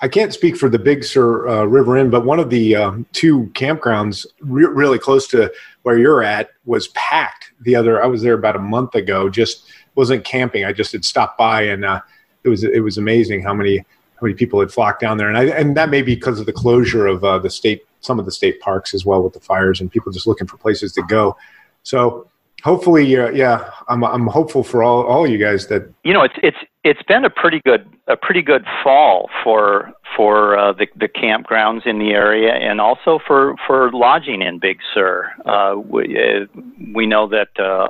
I 0.00 0.08
can't 0.08 0.32
speak 0.32 0.56
for 0.56 0.68
the 0.68 0.78
Big 0.78 1.04
Sur 1.04 1.48
uh, 1.48 1.64
River 1.64 1.96
Inn, 1.96 2.10
but 2.10 2.24
one 2.24 2.38
of 2.38 2.50
the 2.50 2.76
um, 2.76 3.06
two 3.12 3.44
campgrounds 3.54 4.26
re- 4.40 4.66
really 4.66 4.98
close 4.98 5.26
to 5.28 5.52
where 5.82 5.96
you're 5.96 6.22
at 6.22 6.50
was 6.64 6.88
packed. 6.88 7.52
The 7.60 7.76
other, 7.76 8.02
I 8.02 8.06
was 8.06 8.22
there 8.22 8.34
about 8.34 8.56
a 8.56 8.60
month 8.60 8.94
ago. 8.94 9.28
Just 9.28 9.66
wasn't 9.94 10.24
camping. 10.24 10.64
I 10.64 10.72
just 10.72 10.92
had 10.92 11.04
stopped 11.04 11.38
by, 11.38 11.62
and 11.62 11.84
uh, 11.84 12.00
it 12.42 12.48
was 12.48 12.64
it 12.64 12.82
was 12.82 12.98
amazing 12.98 13.42
how 13.42 13.54
many 13.54 13.78
how 13.78 14.22
many 14.22 14.34
people 14.34 14.60
had 14.60 14.72
flocked 14.72 15.00
down 15.00 15.18
there, 15.18 15.28
and 15.28 15.36
I, 15.36 15.44
and 15.44 15.76
that 15.76 15.90
may 15.90 16.02
be 16.02 16.14
because 16.14 16.40
of 16.40 16.46
the 16.46 16.52
closure 16.52 17.06
of 17.06 17.24
uh, 17.24 17.38
the 17.38 17.50
state 17.50 17.82
some 18.00 18.18
of 18.18 18.26
the 18.26 18.32
state 18.32 18.60
parks 18.60 18.94
as 18.94 19.04
well 19.04 19.22
with 19.22 19.32
the 19.32 19.40
fires 19.40 19.80
and 19.80 19.90
people 19.90 20.12
just 20.12 20.26
looking 20.26 20.46
for 20.46 20.58
places 20.58 20.92
to 20.92 21.02
go. 21.02 21.36
So 21.82 22.28
hopefully, 22.62 23.04
yeah, 23.04 23.70
I'm 23.88 24.04
I'm 24.04 24.26
hopeful 24.26 24.62
for 24.62 24.82
all 24.82 25.04
all 25.04 25.26
you 25.26 25.38
guys 25.38 25.66
that 25.68 25.90
you 26.04 26.12
know 26.12 26.22
it's 26.22 26.34
it's 26.42 26.56
it's 26.82 27.02
been 27.02 27.24
a 27.24 27.30
pretty 27.30 27.60
good 27.64 27.86
a 28.06 28.16
pretty 28.16 28.42
good 28.42 28.64
fall 28.82 29.30
for 29.42 29.92
for 30.16 30.56
uh, 30.56 30.72
the 30.72 30.86
the 30.96 31.08
campgrounds 31.08 31.86
in 31.86 31.98
the 31.98 32.10
area 32.10 32.52
and 32.52 32.80
also 32.80 33.18
for 33.26 33.54
for 33.66 33.90
lodging 33.92 34.42
in 34.42 34.58
Big 34.58 34.78
Sur. 34.92 35.30
Uh, 35.44 35.76
we 35.78 36.18
uh, 36.18 36.46
we 36.94 37.06
know 37.06 37.28
that. 37.28 37.48
Uh, 37.58 37.88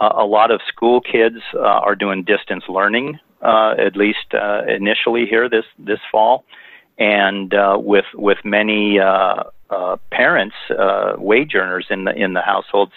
a 0.00 0.24
lot 0.24 0.50
of 0.50 0.60
school 0.68 1.00
kids 1.00 1.36
uh, 1.54 1.60
are 1.60 1.94
doing 1.94 2.24
distance 2.24 2.64
learning, 2.68 3.18
uh, 3.42 3.74
at 3.78 3.96
least 3.96 4.34
uh, 4.34 4.62
initially 4.66 5.26
here 5.26 5.48
this 5.48 5.64
this 5.78 6.00
fall, 6.10 6.44
and 6.98 7.54
uh, 7.54 7.76
with 7.78 8.06
with 8.14 8.38
many 8.44 8.98
uh, 8.98 9.44
uh, 9.70 9.96
parents, 10.10 10.56
uh, 10.78 11.14
wage 11.18 11.54
earners 11.54 11.86
in 11.90 12.04
the 12.04 12.12
in 12.12 12.32
the 12.32 12.42
households 12.42 12.92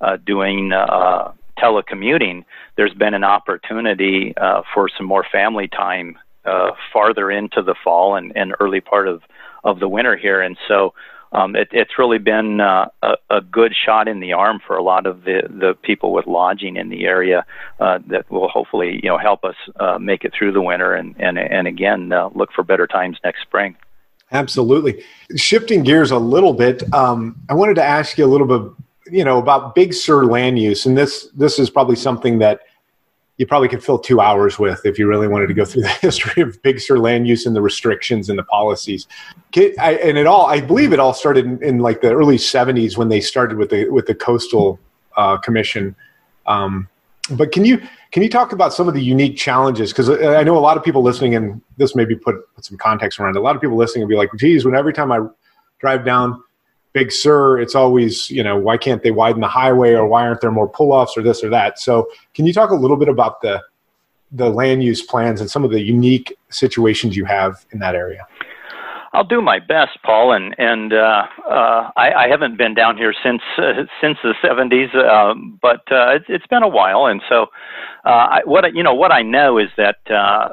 uh, 0.00 0.16
doing 0.26 0.72
uh, 0.72 1.32
telecommuting, 1.58 2.44
there's 2.76 2.94
been 2.94 3.14
an 3.14 3.24
opportunity 3.24 4.34
uh, 4.36 4.62
for 4.74 4.88
some 4.96 5.06
more 5.06 5.24
family 5.30 5.68
time 5.68 6.18
uh, 6.44 6.70
farther 6.92 7.30
into 7.30 7.62
the 7.62 7.74
fall 7.84 8.16
and, 8.16 8.32
and 8.36 8.54
early 8.60 8.80
part 8.80 9.06
of 9.08 9.22
of 9.62 9.78
the 9.78 9.88
winter 9.88 10.16
here, 10.16 10.40
and 10.40 10.56
so 10.66 10.94
um, 11.32 11.54
it, 11.54 11.68
it's 11.72 11.98
really 11.98 12.18
been 12.18 12.60
uh, 12.60 12.86
a, 13.02 13.14
a, 13.30 13.40
good 13.40 13.72
shot 13.74 14.08
in 14.08 14.20
the 14.20 14.32
arm 14.32 14.60
for 14.66 14.76
a 14.76 14.82
lot 14.82 15.06
of 15.06 15.24
the, 15.24 15.42
the 15.48 15.74
people 15.82 16.12
with 16.12 16.26
lodging 16.26 16.76
in 16.76 16.88
the 16.88 17.04
area 17.06 17.44
uh, 17.78 17.98
that 18.08 18.30
will 18.30 18.48
hopefully 18.48 19.00
you 19.02 19.08
know 19.08 19.18
help 19.18 19.44
us 19.44 19.54
uh, 19.78 19.98
make 19.98 20.24
it 20.24 20.32
through 20.36 20.52
the 20.52 20.60
winter 20.60 20.94
and 20.94 21.14
and 21.18 21.38
and 21.38 21.66
again 21.66 22.12
uh, 22.12 22.28
look 22.34 22.52
for 22.52 22.64
better 22.64 22.86
times 22.86 23.18
next 23.24 23.42
spring. 23.42 23.76
Absolutely. 24.32 25.02
Shifting 25.36 25.82
gears 25.82 26.10
a 26.12 26.18
little 26.18 26.52
bit, 26.52 26.82
um, 26.94 27.36
I 27.48 27.54
wanted 27.54 27.74
to 27.74 27.84
ask 27.84 28.16
you 28.16 28.24
a 28.24 28.28
little 28.28 28.46
bit, 28.46 28.72
you 29.12 29.24
know, 29.24 29.38
about 29.38 29.74
Big 29.74 29.92
Sur 29.92 30.24
land 30.24 30.58
use, 30.58 30.86
and 30.86 30.96
this 30.96 31.28
this 31.36 31.58
is 31.58 31.70
probably 31.70 31.96
something 31.96 32.38
that 32.38 32.60
you 33.40 33.46
probably 33.46 33.68
could 33.68 33.82
fill 33.82 33.98
two 33.98 34.20
hours 34.20 34.58
with 34.58 34.84
if 34.84 34.98
you 34.98 35.08
really 35.08 35.26
wanted 35.26 35.46
to 35.46 35.54
go 35.54 35.64
through 35.64 35.80
the 35.80 35.88
history 36.02 36.42
of 36.42 36.60
Big 36.60 36.78
Sur 36.78 36.98
land 36.98 37.26
use 37.26 37.46
and 37.46 37.56
the 37.56 37.62
restrictions 37.62 38.28
and 38.28 38.38
the 38.38 38.42
policies. 38.42 39.06
and 39.56 40.18
it 40.18 40.26
all, 40.26 40.44
I 40.44 40.60
believe, 40.60 40.92
it 40.92 41.00
all 41.00 41.14
started 41.14 41.46
in, 41.46 41.62
in 41.62 41.78
like 41.78 42.02
the 42.02 42.12
early 42.12 42.36
'70s 42.36 42.98
when 42.98 43.08
they 43.08 43.22
started 43.22 43.56
with 43.56 43.70
the 43.70 43.88
with 43.88 44.04
the 44.04 44.14
coastal 44.14 44.78
uh, 45.16 45.38
commission. 45.38 45.96
Um, 46.46 46.86
but 47.30 47.50
can 47.50 47.64
you 47.64 47.80
can 48.10 48.22
you 48.22 48.28
talk 48.28 48.52
about 48.52 48.74
some 48.74 48.88
of 48.88 48.92
the 48.92 49.02
unique 49.02 49.38
challenges? 49.38 49.90
Because 49.90 50.10
I 50.10 50.42
know 50.42 50.58
a 50.58 50.60
lot 50.60 50.76
of 50.76 50.84
people 50.84 51.00
listening, 51.00 51.34
and 51.34 51.62
this 51.78 51.96
maybe 51.96 52.16
put 52.16 52.36
put 52.54 52.66
some 52.66 52.76
context 52.76 53.18
around. 53.18 53.36
It. 53.36 53.38
A 53.38 53.42
lot 53.42 53.56
of 53.56 53.62
people 53.62 53.78
listening 53.78 54.02
will 54.02 54.10
be 54.10 54.16
like, 54.16 54.28
"Geez, 54.36 54.66
when 54.66 54.74
every 54.74 54.92
time 54.92 55.10
I 55.10 55.20
drive 55.78 56.04
down 56.04 56.42
Big 56.92 57.12
Sur, 57.12 57.58
it's 57.58 57.74
always, 57.74 58.30
you 58.30 58.42
know, 58.42 58.58
why 58.58 58.76
can't 58.76 59.02
they 59.02 59.12
widen 59.12 59.40
the 59.40 59.48
highway 59.48 59.92
or 59.92 60.06
why 60.06 60.22
aren't 60.26 60.40
there 60.40 60.50
more 60.50 60.68
pull 60.68 60.92
offs 60.92 61.16
or 61.16 61.22
this 61.22 61.44
or 61.44 61.48
that? 61.50 61.78
So, 61.78 62.08
can 62.34 62.46
you 62.46 62.52
talk 62.52 62.70
a 62.70 62.74
little 62.74 62.96
bit 62.96 63.08
about 63.08 63.40
the 63.40 63.62
the 64.32 64.48
land 64.48 64.82
use 64.82 65.02
plans 65.02 65.40
and 65.40 65.50
some 65.50 65.64
of 65.64 65.70
the 65.70 65.80
unique 65.80 66.36
situations 66.50 67.16
you 67.16 67.24
have 67.24 67.64
in 67.72 67.80
that 67.80 67.94
area? 67.94 68.26
I'll 69.12 69.24
do 69.24 69.42
my 69.42 69.58
best, 69.58 69.98
Paul, 70.04 70.32
and 70.32 70.54
and 70.58 70.92
uh, 70.92 71.24
uh, 71.48 71.90
I, 71.96 72.12
I 72.12 72.28
haven't 72.28 72.56
been 72.56 72.74
down 72.74 72.96
here 72.96 73.12
since 73.24 73.42
uh, 73.58 73.84
since 74.00 74.18
the 74.22 74.34
'70s, 74.42 74.94
uh, 74.94 75.34
but 75.60 75.80
uh, 75.90 76.14
it's, 76.14 76.26
it's 76.28 76.46
been 76.46 76.62
a 76.62 76.68
while, 76.68 77.06
and 77.06 77.20
so 77.28 77.46
uh, 78.04 78.08
I, 78.08 78.40
what 78.44 78.72
you 78.72 78.84
know 78.84 78.94
what 78.94 79.10
I 79.10 79.22
know 79.22 79.58
is 79.58 79.68
that 79.76 79.98
uh, 80.08 80.48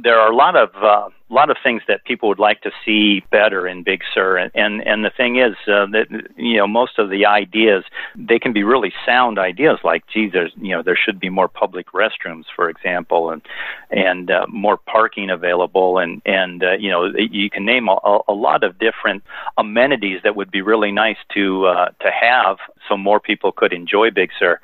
there 0.00 0.20
are 0.20 0.30
a 0.30 0.36
lot 0.36 0.54
of 0.54 0.70
uh, 0.76 1.08
a 1.28 1.34
lot 1.34 1.50
of 1.50 1.56
things 1.62 1.82
that 1.88 2.04
people 2.04 2.28
would 2.28 2.38
like 2.38 2.60
to 2.62 2.70
see 2.84 3.22
better 3.32 3.66
in 3.66 3.82
Big 3.82 4.02
Sur, 4.14 4.36
and 4.36 4.50
and, 4.54 4.86
and 4.86 5.04
the 5.04 5.10
thing 5.10 5.36
is 5.36 5.54
uh, 5.66 5.86
that 5.86 6.06
you 6.36 6.56
know 6.56 6.66
most 6.66 6.98
of 6.98 7.10
the 7.10 7.26
ideas 7.26 7.84
they 8.14 8.38
can 8.38 8.52
be 8.52 8.62
really 8.62 8.92
sound 9.04 9.38
ideas, 9.38 9.78
like 9.82 10.04
gee, 10.12 10.28
there's 10.28 10.52
you 10.56 10.70
know 10.74 10.82
there 10.82 10.96
should 10.96 11.18
be 11.18 11.28
more 11.28 11.48
public 11.48 11.86
restrooms, 11.92 12.44
for 12.54 12.70
example, 12.70 13.30
and 13.30 13.42
and 13.90 14.30
uh, 14.30 14.46
more 14.48 14.76
parking 14.76 15.30
available, 15.30 15.98
and 15.98 16.22
and 16.24 16.62
uh, 16.62 16.72
you 16.72 16.90
know 16.90 17.06
you 17.16 17.50
can 17.50 17.64
name 17.64 17.88
a, 17.88 18.18
a 18.28 18.32
lot 18.32 18.62
of 18.62 18.78
different 18.78 19.24
amenities 19.58 20.20
that 20.22 20.36
would 20.36 20.50
be 20.50 20.62
really 20.62 20.92
nice 20.92 21.18
to 21.34 21.66
uh, 21.66 21.88
to 22.00 22.10
have, 22.10 22.58
so 22.88 22.96
more 22.96 23.18
people 23.18 23.50
could 23.50 23.72
enjoy 23.72 24.10
Big 24.12 24.30
Sur. 24.38 24.60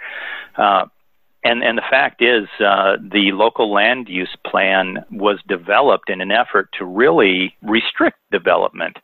Uh, 0.57 0.87
and, 1.45 1.63
and 1.65 1.77
the 1.77 1.83
fact 1.91 2.23
is, 2.23 2.47
uh, 2.61 2.97
the 3.01 3.33
local 3.33 3.73
land 3.73 4.09
use 4.09 4.37
plan 4.47 5.05
was 5.11 5.39
developed 5.49 6.09
in 6.09 6.21
an 6.21 6.31
effort 6.31 6.69
to 6.79 6.85
really 6.85 7.57
restrict 7.63 8.19
development. 8.31 8.99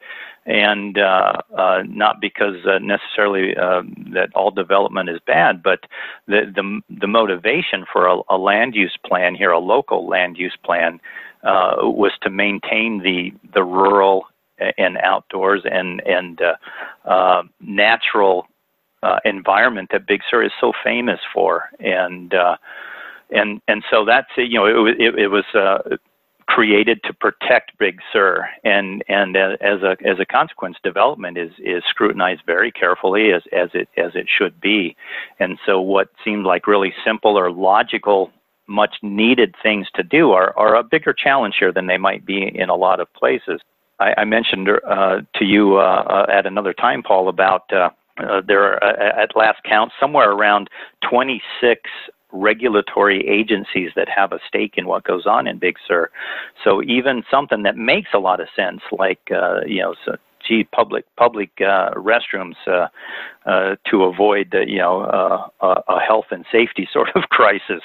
And 0.47 0.97
uh, 0.99 1.35
uh, 1.57 1.83
not 1.87 2.21
because 2.21 2.64
uh, 2.64 2.78
necessarily 2.78 3.54
uh, 3.57 3.83
that 4.14 4.30
all 4.35 4.50
development 4.50 5.11
is 5.11 5.21
bad, 5.26 5.62
but 5.62 5.80
the, 6.26 6.50
the, 6.54 6.80
the 7.00 7.07
motivation 7.07 7.85
for 7.92 8.07
a, 8.07 8.21
a 8.30 8.38
land 8.38 8.75
use 8.75 8.97
plan 9.04 9.35
here, 9.35 9.50
a 9.50 9.59
local 9.59 10.09
land 10.09 10.38
use 10.38 10.57
plan, 10.64 11.00
uh, 11.42 11.76
was 11.80 12.12
to 12.23 12.30
maintain 12.30 13.02
the, 13.02 13.33
the 13.52 13.62
rural 13.62 14.25
and 14.78 14.97
outdoors 14.99 15.62
and, 15.71 16.00
and 16.07 16.40
natural 17.61 18.47
uh, 19.02 19.19
environment 19.25 19.90
that 19.93 20.07
Big 20.07 20.21
Sur 20.31 20.43
is 20.43 20.52
so 20.61 20.73
famous 20.83 21.21
for, 21.33 21.71
and 21.81 22.35
uh, 22.35 22.57
and 23.31 23.61
and 23.69 23.85
so 23.90 24.05
that's 24.05 24.28
you 24.37 24.59
know 24.59 24.87
it 24.87 25.00
it, 25.00 25.19
it 25.19 25.28
was 25.28 25.45
uh, 25.55 25.97
created 26.47 27.00
to 27.05 27.12
protect 27.12 27.76
Big 27.78 28.00
Sur, 28.12 28.49
and 28.64 29.05
and 29.09 29.37
as 29.37 29.83
a 29.83 29.97
as 30.05 30.19
a 30.19 30.26
consequence, 30.26 30.76
development 30.83 31.38
is 31.38 31.52
is 31.59 31.83
scrutinized 31.88 32.43
very 32.47 32.73
carefully 32.73 33.33
as 33.33 33.43
as 33.52 33.71
it 33.75 33.88
as 33.97 34.12
it 34.14 34.26
should 34.28 34.61
be, 34.61 34.97
and 35.38 35.59
so 35.64 35.81
what 35.81 36.09
seemed 36.25 36.45
like 36.45 36.67
really 36.67 36.93
simple 37.05 37.38
or 37.38 37.50
logical 37.50 38.31
much 38.69 38.97
needed 39.02 39.55
things 39.62 39.87
to 39.95 40.02
do 40.02 40.33
are, 40.33 40.57
are 40.59 40.76
a 40.76 40.83
bigger 40.83 41.14
challenge 41.14 41.57
here 41.59 41.73
than 41.73 41.87
they 41.87 41.97
might 41.97 42.26
be 42.26 42.55
in 42.55 42.69
a 42.69 42.76
lot 42.76 43.00
of 43.00 43.11
places. 43.14 43.61
I, 43.99 44.14
I 44.19 44.25
mentioned 44.25 44.69
uh, 44.69 45.23
to 45.37 45.45
you 45.45 45.78
uh, 45.78 45.81
uh, 45.81 46.26
at 46.31 46.47
another 46.47 46.75
time, 46.75 47.02
Paul, 47.02 47.28
about 47.28 47.64
uh, 48.20 48.40
there 48.46 48.64
are, 48.64 48.84
uh, 48.84 49.22
at 49.22 49.37
last 49.37 49.62
count, 49.64 49.92
somewhere 50.00 50.30
around 50.30 50.68
26 51.08 51.80
regulatory 52.32 53.26
agencies 53.26 53.90
that 53.96 54.08
have 54.08 54.32
a 54.32 54.38
stake 54.46 54.75
in 54.76 54.87
what 54.87 55.04
goes 55.04 55.26
on 55.26 55.46
in 55.46 55.58
Big 55.58 55.76
Sur. 55.87 56.10
So 56.62 56.82
even 56.82 57.22
something 57.30 57.62
that 57.62 57.76
makes 57.76 58.10
a 58.12 58.18
lot 58.18 58.40
of 58.40 58.48
sense, 58.54 58.80
like 58.92 59.20
uh, 59.34 59.60
you 59.66 59.80
know, 59.80 59.94
so, 60.04 60.16
gee, 60.46 60.64
public 60.64 61.04
public 61.16 61.50
uh, 61.60 61.90
restrooms 61.92 62.56
uh, 62.66 62.88
uh, 63.46 63.76
to 63.90 64.04
avoid 64.04 64.54
uh, 64.54 64.60
you 64.60 64.78
know 64.78 65.02
uh, 65.02 65.80
a 65.88 66.00
health 66.00 66.26
and 66.30 66.44
safety 66.52 66.88
sort 66.92 67.10
of 67.14 67.22
crisis. 67.30 67.82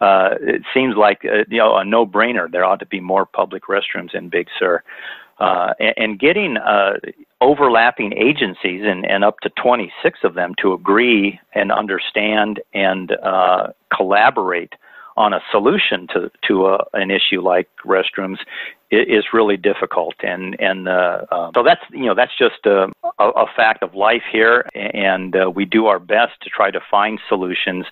Uh, 0.00 0.30
it 0.40 0.62
seems 0.72 0.96
like 0.96 1.24
uh, 1.24 1.44
you 1.48 1.58
know 1.58 1.76
a 1.76 1.84
no-brainer. 1.84 2.50
There 2.50 2.64
ought 2.64 2.80
to 2.80 2.86
be 2.86 3.00
more 3.00 3.26
public 3.26 3.64
restrooms 3.64 4.14
in 4.14 4.28
Big 4.28 4.48
Sur. 4.58 4.82
Uh, 5.38 5.72
and, 5.80 5.94
and 5.96 6.18
getting 6.20 6.56
uh, 6.58 6.92
overlapping 7.42 8.12
agencies 8.12 8.82
and, 8.84 9.04
and 9.04 9.24
up 9.24 9.40
to 9.40 9.50
26 9.50 10.20
of 10.22 10.34
them 10.34 10.54
to 10.62 10.72
agree 10.72 11.40
and 11.54 11.72
understand 11.72 12.60
and 12.72 13.12
uh, 13.22 13.68
collaborate 13.94 14.74
on 15.16 15.34
a 15.34 15.40
solution 15.50 16.06
to 16.06 16.30
to 16.46 16.66
a, 16.68 16.78
an 16.94 17.10
issue 17.10 17.42
like 17.42 17.68
restrooms 17.84 18.38
is 18.92 19.24
really 19.32 19.56
difficult. 19.56 20.14
And 20.22 20.58
and 20.60 20.88
uh, 20.88 21.24
uh, 21.30 21.50
so 21.54 21.62
that's 21.62 21.82
you 21.90 22.06
know 22.06 22.14
that's 22.14 22.36
just 22.36 22.66
a, 22.66 22.92
a, 23.18 23.46
fact 23.56 23.82
of 23.82 23.94
life 23.94 24.22
here. 24.30 24.68
And 24.74 25.34
uh, 25.34 25.50
we 25.50 25.64
do 25.64 25.86
our 25.86 25.98
best 25.98 26.40
to 26.42 26.50
try 26.50 26.70
to 26.70 26.80
find 26.90 27.18
solutions. 27.28 27.86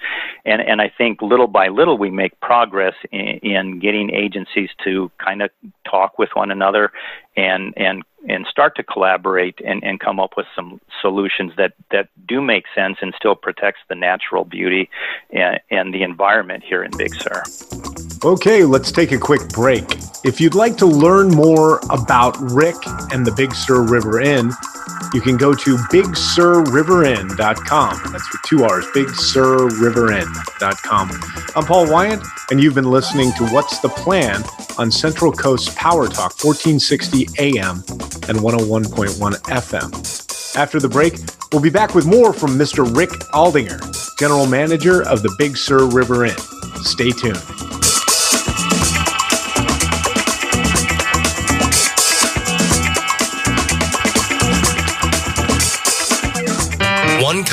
And 0.44 0.60
and 0.60 0.80
I 0.80 0.92
think 0.96 1.22
little 1.22 1.46
by 1.46 1.68
little 1.68 1.96
we 1.96 2.10
make 2.10 2.38
progress 2.40 2.94
in, 3.10 3.38
in 3.42 3.78
getting 3.80 4.14
agencies 4.14 4.70
to 4.84 5.10
kind 5.18 5.42
of 5.42 5.50
talk 5.90 6.18
with 6.18 6.30
one 6.34 6.50
another 6.50 6.92
and 7.36 7.72
and 7.76 8.02
and 8.28 8.46
start 8.50 8.76
to 8.76 8.82
collaborate 8.82 9.58
and, 9.64 9.82
and 9.82 9.98
come 9.98 10.20
up 10.20 10.36
with 10.36 10.46
some 10.54 10.78
solutions 11.00 11.52
that, 11.56 11.72
that 11.90 12.08
do 12.28 12.42
make 12.42 12.64
sense 12.74 12.98
and 13.00 13.14
still 13.16 13.34
protects 13.34 13.80
the 13.88 13.94
natural 13.94 14.44
beauty 14.44 14.90
and, 15.30 15.58
and 15.70 15.94
the 15.94 16.02
environment 16.02 16.62
here 16.62 16.84
in 16.84 16.90
Big 16.98 17.14
Sur. 17.14 18.09
Okay, 18.22 18.64
let's 18.64 18.92
take 18.92 19.12
a 19.12 19.18
quick 19.18 19.48
break. 19.48 19.96
If 20.24 20.42
you'd 20.42 20.54
like 20.54 20.76
to 20.76 20.84
learn 20.84 21.28
more 21.28 21.80
about 21.88 22.36
Rick 22.52 22.76
and 23.10 23.26
the 23.26 23.32
Big 23.32 23.54
Sur 23.54 23.82
River 23.82 24.20
Inn, 24.20 24.52
you 25.14 25.22
can 25.22 25.38
go 25.38 25.54
to 25.54 25.76
bigsurriverinn.com. 25.76 28.12
That's 28.12 28.28
for 28.28 28.38
two 28.46 28.64
R's, 28.64 28.84
bigsurriverinn.com. 28.88 31.10
I'm 31.56 31.64
Paul 31.64 31.90
Wyant, 31.90 32.22
and 32.50 32.62
you've 32.62 32.74
been 32.74 32.90
listening 32.90 33.32
to 33.38 33.46
What's 33.46 33.78
the 33.78 33.88
Plan 33.88 34.44
on 34.76 34.90
Central 34.90 35.32
Coast 35.32 35.74
Power 35.74 36.06
Talk, 36.06 36.34
1460 36.44 37.26
AM 37.38 37.76
and 38.28 38.38
101.1 38.38 39.32
FM. 39.48 40.56
After 40.58 40.78
the 40.78 40.90
break, 40.90 41.14
we'll 41.52 41.62
be 41.62 41.70
back 41.70 41.94
with 41.94 42.04
more 42.04 42.34
from 42.34 42.50
Mr. 42.50 42.84
Rick 42.94 43.08
Aldinger, 43.32 43.80
General 44.18 44.44
Manager 44.44 45.00
of 45.08 45.22
the 45.22 45.34
Big 45.38 45.56
Sur 45.56 45.88
River 45.88 46.26
Inn. 46.26 46.36
Stay 46.82 47.12
tuned. 47.12 47.89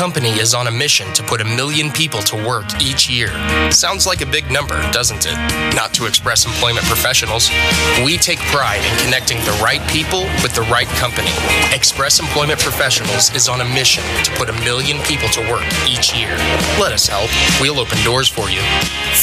Company 0.08 0.40
is 0.40 0.54
on 0.54 0.68
a 0.68 0.72
mission 0.72 1.06
to 1.12 1.22
put 1.22 1.42
a 1.42 1.44
million 1.44 1.92
people 1.92 2.22
to 2.22 2.38
work 2.48 2.64
each 2.82 3.10
year. 3.10 3.28
Sounds 3.70 4.08
like 4.08 4.22
a 4.22 4.26
big 4.26 4.50
number, 4.50 4.80
doesn't 4.94 5.26
it? 5.28 5.36
Not 5.76 5.94
to 5.96 6.06
Express 6.06 6.46
Employment 6.46 6.86
Professionals. 6.86 7.50
We 8.06 8.16
take 8.16 8.40
pride 8.56 8.80
in 8.90 8.98
connecting 9.04 9.40
the 9.40 9.60
right 9.62 9.86
people 9.90 10.22
with 10.42 10.56
the 10.56 10.62
right 10.72 10.88
company. 10.96 11.28
Express 11.76 12.22
Employment 12.22 12.58
Professionals 12.58 13.36
is 13.36 13.50
on 13.50 13.60
a 13.60 13.66
mission 13.66 14.02
to 14.24 14.32
put 14.40 14.48
a 14.50 14.54
million 14.64 14.98
people 15.04 15.28
to 15.28 15.42
work 15.52 15.68
each 15.86 16.16
year. 16.16 16.38
Let 16.80 16.94
us 16.94 17.06
help. 17.06 17.30
We'll 17.60 17.78
open 17.78 18.02
doors 18.06 18.30
for 18.30 18.50
you. 18.50 18.62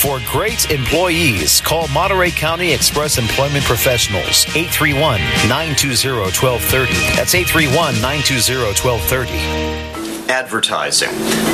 For 0.02 0.20
great 0.30 0.70
employees, 0.70 1.62
call 1.62 1.88
Monterey 1.88 2.30
County 2.30 2.74
Express 2.74 3.16
Employment 3.16 3.64
Professionals 3.64 4.44
831 4.52 5.20
920 5.48 6.20
1230. 6.28 6.92
That's 7.16 7.34
831 7.34 7.94
920 8.02 8.68
1230. 8.84 9.83
Advertising. 10.28 11.10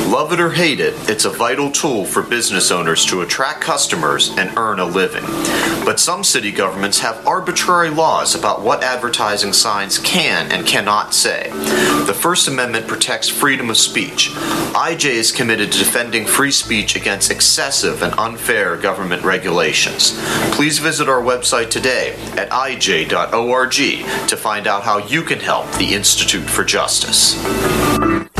Love 0.09 0.33
it 0.33 0.39
or 0.39 0.51
hate 0.51 0.79
it, 0.79 0.93
it's 1.09 1.25
a 1.25 1.29
vital 1.29 1.71
tool 1.71 2.05
for 2.05 2.21
business 2.21 2.71
owners 2.71 3.05
to 3.05 3.21
attract 3.21 3.61
customers 3.61 4.29
and 4.37 4.57
earn 4.57 4.79
a 4.79 4.85
living. 4.85 5.23
But 5.85 5.99
some 5.99 6.23
city 6.23 6.51
governments 6.51 6.99
have 6.99 7.25
arbitrary 7.27 7.89
laws 7.89 8.35
about 8.35 8.61
what 8.61 8.83
advertising 8.83 9.53
signs 9.53 9.99
can 9.99 10.51
and 10.51 10.65
cannot 10.65 11.13
say. 11.13 11.49
The 12.05 12.13
First 12.13 12.47
Amendment 12.47 12.87
protects 12.87 13.29
freedom 13.29 13.69
of 13.69 13.77
speech. 13.77 14.29
IJ 14.73 15.05
is 15.05 15.31
committed 15.31 15.71
to 15.71 15.79
defending 15.79 16.25
free 16.25 16.51
speech 16.51 16.95
against 16.95 17.31
excessive 17.31 18.01
and 18.01 18.13
unfair 18.17 18.77
government 18.77 19.23
regulations. 19.23 20.17
Please 20.53 20.79
visit 20.79 21.09
our 21.09 21.21
website 21.21 21.69
today 21.69 22.13
at 22.37 22.49
ij.org 22.49 23.73
to 24.27 24.37
find 24.37 24.67
out 24.67 24.83
how 24.83 24.97
you 24.97 25.21
can 25.23 25.39
help 25.39 25.71
the 25.73 25.93
Institute 25.93 26.49
for 26.49 26.63
Justice. 26.63 27.35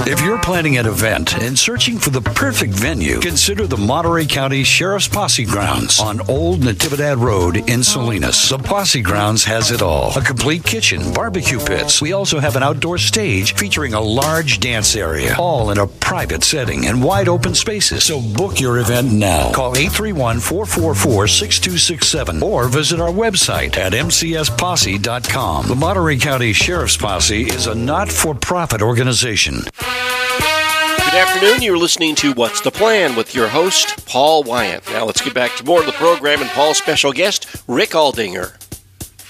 If 0.07 0.19
you're 0.21 0.39
planning 0.39 0.77
an 0.77 0.87
event 0.87 1.37
and 1.37 1.57
searching 1.57 1.99
for 1.99 2.09
the 2.09 2.21
perfect 2.21 2.73
venue, 2.73 3.19
consider 3.19 3.67
the 3.67 3.77
Monterey 3.77 4.25
County 4.25 4.63
Sheriff's 4.63 5.07
Posse 5.07 5.45
Grounds 5.45 5.99
on 5.99 6.27
Old 6.27 6.61
Natividad 6.61 7.19
Road 7.21 7.69
in 7.69 7.83
Salinas. 7.83 8.49
The 8.49 8.57
Posse 8.57 9.03
Grounds 9.03 9.43
has 9.43 9.69
it 9.69 9.83
all 9.83 10.17
a 10.17 10.21
complete 10.21 10.63
kitchen, 10.63 11.13
barbecue 11.13 11.59
pits. 11.59 12.01
We 12.01 12.13
also 12.13 12.39
have 12.39 12.55
an 12.55 12.63
outdoor 12.63 12.97
stage 12.97 13.53
featuring 13.53 13.93
a 13.93 14.01
large 14.01 14.59
dance 14.59 14.95
area, 14.95 15.35
all 15.37 15.69
in 15.69 15.77
a 15.77 15.85
private 15.85 16.43
setting 16.43 16.87
and 16.87 17.03
wide 17.03 17.27
open 17.27 17.53
spaces. 17.53 18.03
So 18.03 18.19
book 18.19 18.59
your 18.59 18.79
event 18.79 19.11
now. 19.11 19.51
Call 19.51 19.77
831 19.77 20.39
444 20.39 21.27
6267 21.27 22.41
or 22.41 22.67
visit 22.67 22.99
our 22.99 23.11
website 23.11 23.77
at 23.77 23.93
mcsposse.com. 23.93 25.67
The 25.67 25.75
Monterey 25.75 26.17
County 26.17 26.53
Sheriff's 26.53 26.97
Posse 26.97 27.43
is 27.43 27.67
a 27.67 27.75
not 27.75 28.09
for 28.11 28.33
profit 28.33 28.81
organization. 28.81 29.61
Good 31.11 31.19
afternoon. 31.19 31.61
You're 31.61 31.77
listening 31.77 32.15
to 32.15 32.31
What's 32.33 32.61
the 32.61 32.71
Plan 32.71 33.15
with 33.15 33.35
your 33.35 33.49
host, 33.49 34.05
Paul 34.07 34.43
Wyant. 34.43 34.85
Now 34.91 35.05
let's 35.05 35.19
get 35.19 35.33
back 35.33 35.55
to 35.57 35.65
more 35.65 35.81
of 35.81 35.85
the 35.85 35.91
program 35.91 36.41
and 36.41 36.49
Paul's 36.51 36.77
special 36.77 37.11
guest, 37.11 37.63
Rick 37.67 37.89
Aldinger. 37.89 38.57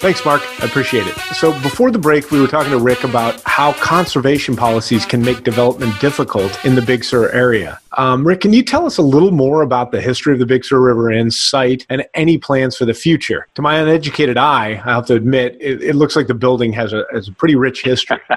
Thanks, 0.02 0.26
Mark. 0.26 0.42
I 0.60 0.66
appreciate 0.66 1.06
it. 1.06 1.16
So, 1.36 1.52
before 1.62 1.92
the 1.92 2.00
break, 2.00 2.32
we 2.32 2.42
were 2.42 2.48
talking 2.48 2.72
to 2.72 2.80
Rick 2.80 3.04
about 3.04 3.40
how 3.46 3.74
conservation 3.74 4.56
policies 4.56 5.06
can 5.06 5.22
make 5.22 5.44
development 5.44 6.00
difficult 6.02 6.66
in 6.66 6.74
the 6.74 6.82
Big 6.82 7.04
Sur 7.04 7.30
area. 7.30 7.80
Um, 7.98 8.26
Rick, 8.26 8.42
can 8.42 8.52
you 8.52 8.64
tell 8.64 8.88
us 8.88 8.98
a 8.98 9.04
little 9.04 9.30
more 9.30 9.62
about 9.62 9.92
the 9.92 10.02
history 10.02 10.34
of 10.34 10.40
the 10.40 10.46
Big 10.48 10.66
Sur 10.66 10.80
River 10.80 11.12
Inn 11.12 11.30
site 11.30 11.86
and 11.88 12.04
any 12.16 12.40
plans 12.40 12.76
for 12.76 12.86
the 12.86 12.96
future? 12.96 13.48
To 13.54 13.62
my 13.62 13.78
uneducated 13.78 14.38
eye, 14.38 14.82
I 14.84 14.92
have 14.92 15.06
to 15.06 15.14
admit, 15.14 15.56
it, 15.60 15.84
it 15.84 15.96
looks 15.96 16.16
like 16.16 16.26
the 16.26 16.34
building 16.34 16.74
has 16.74 16.94
a, 16.94 17.06
has 17.14 17.28
a 17.28 17.32
pretty 17.32 17.56
rich 17.56 17.84
history. 17.84 18.22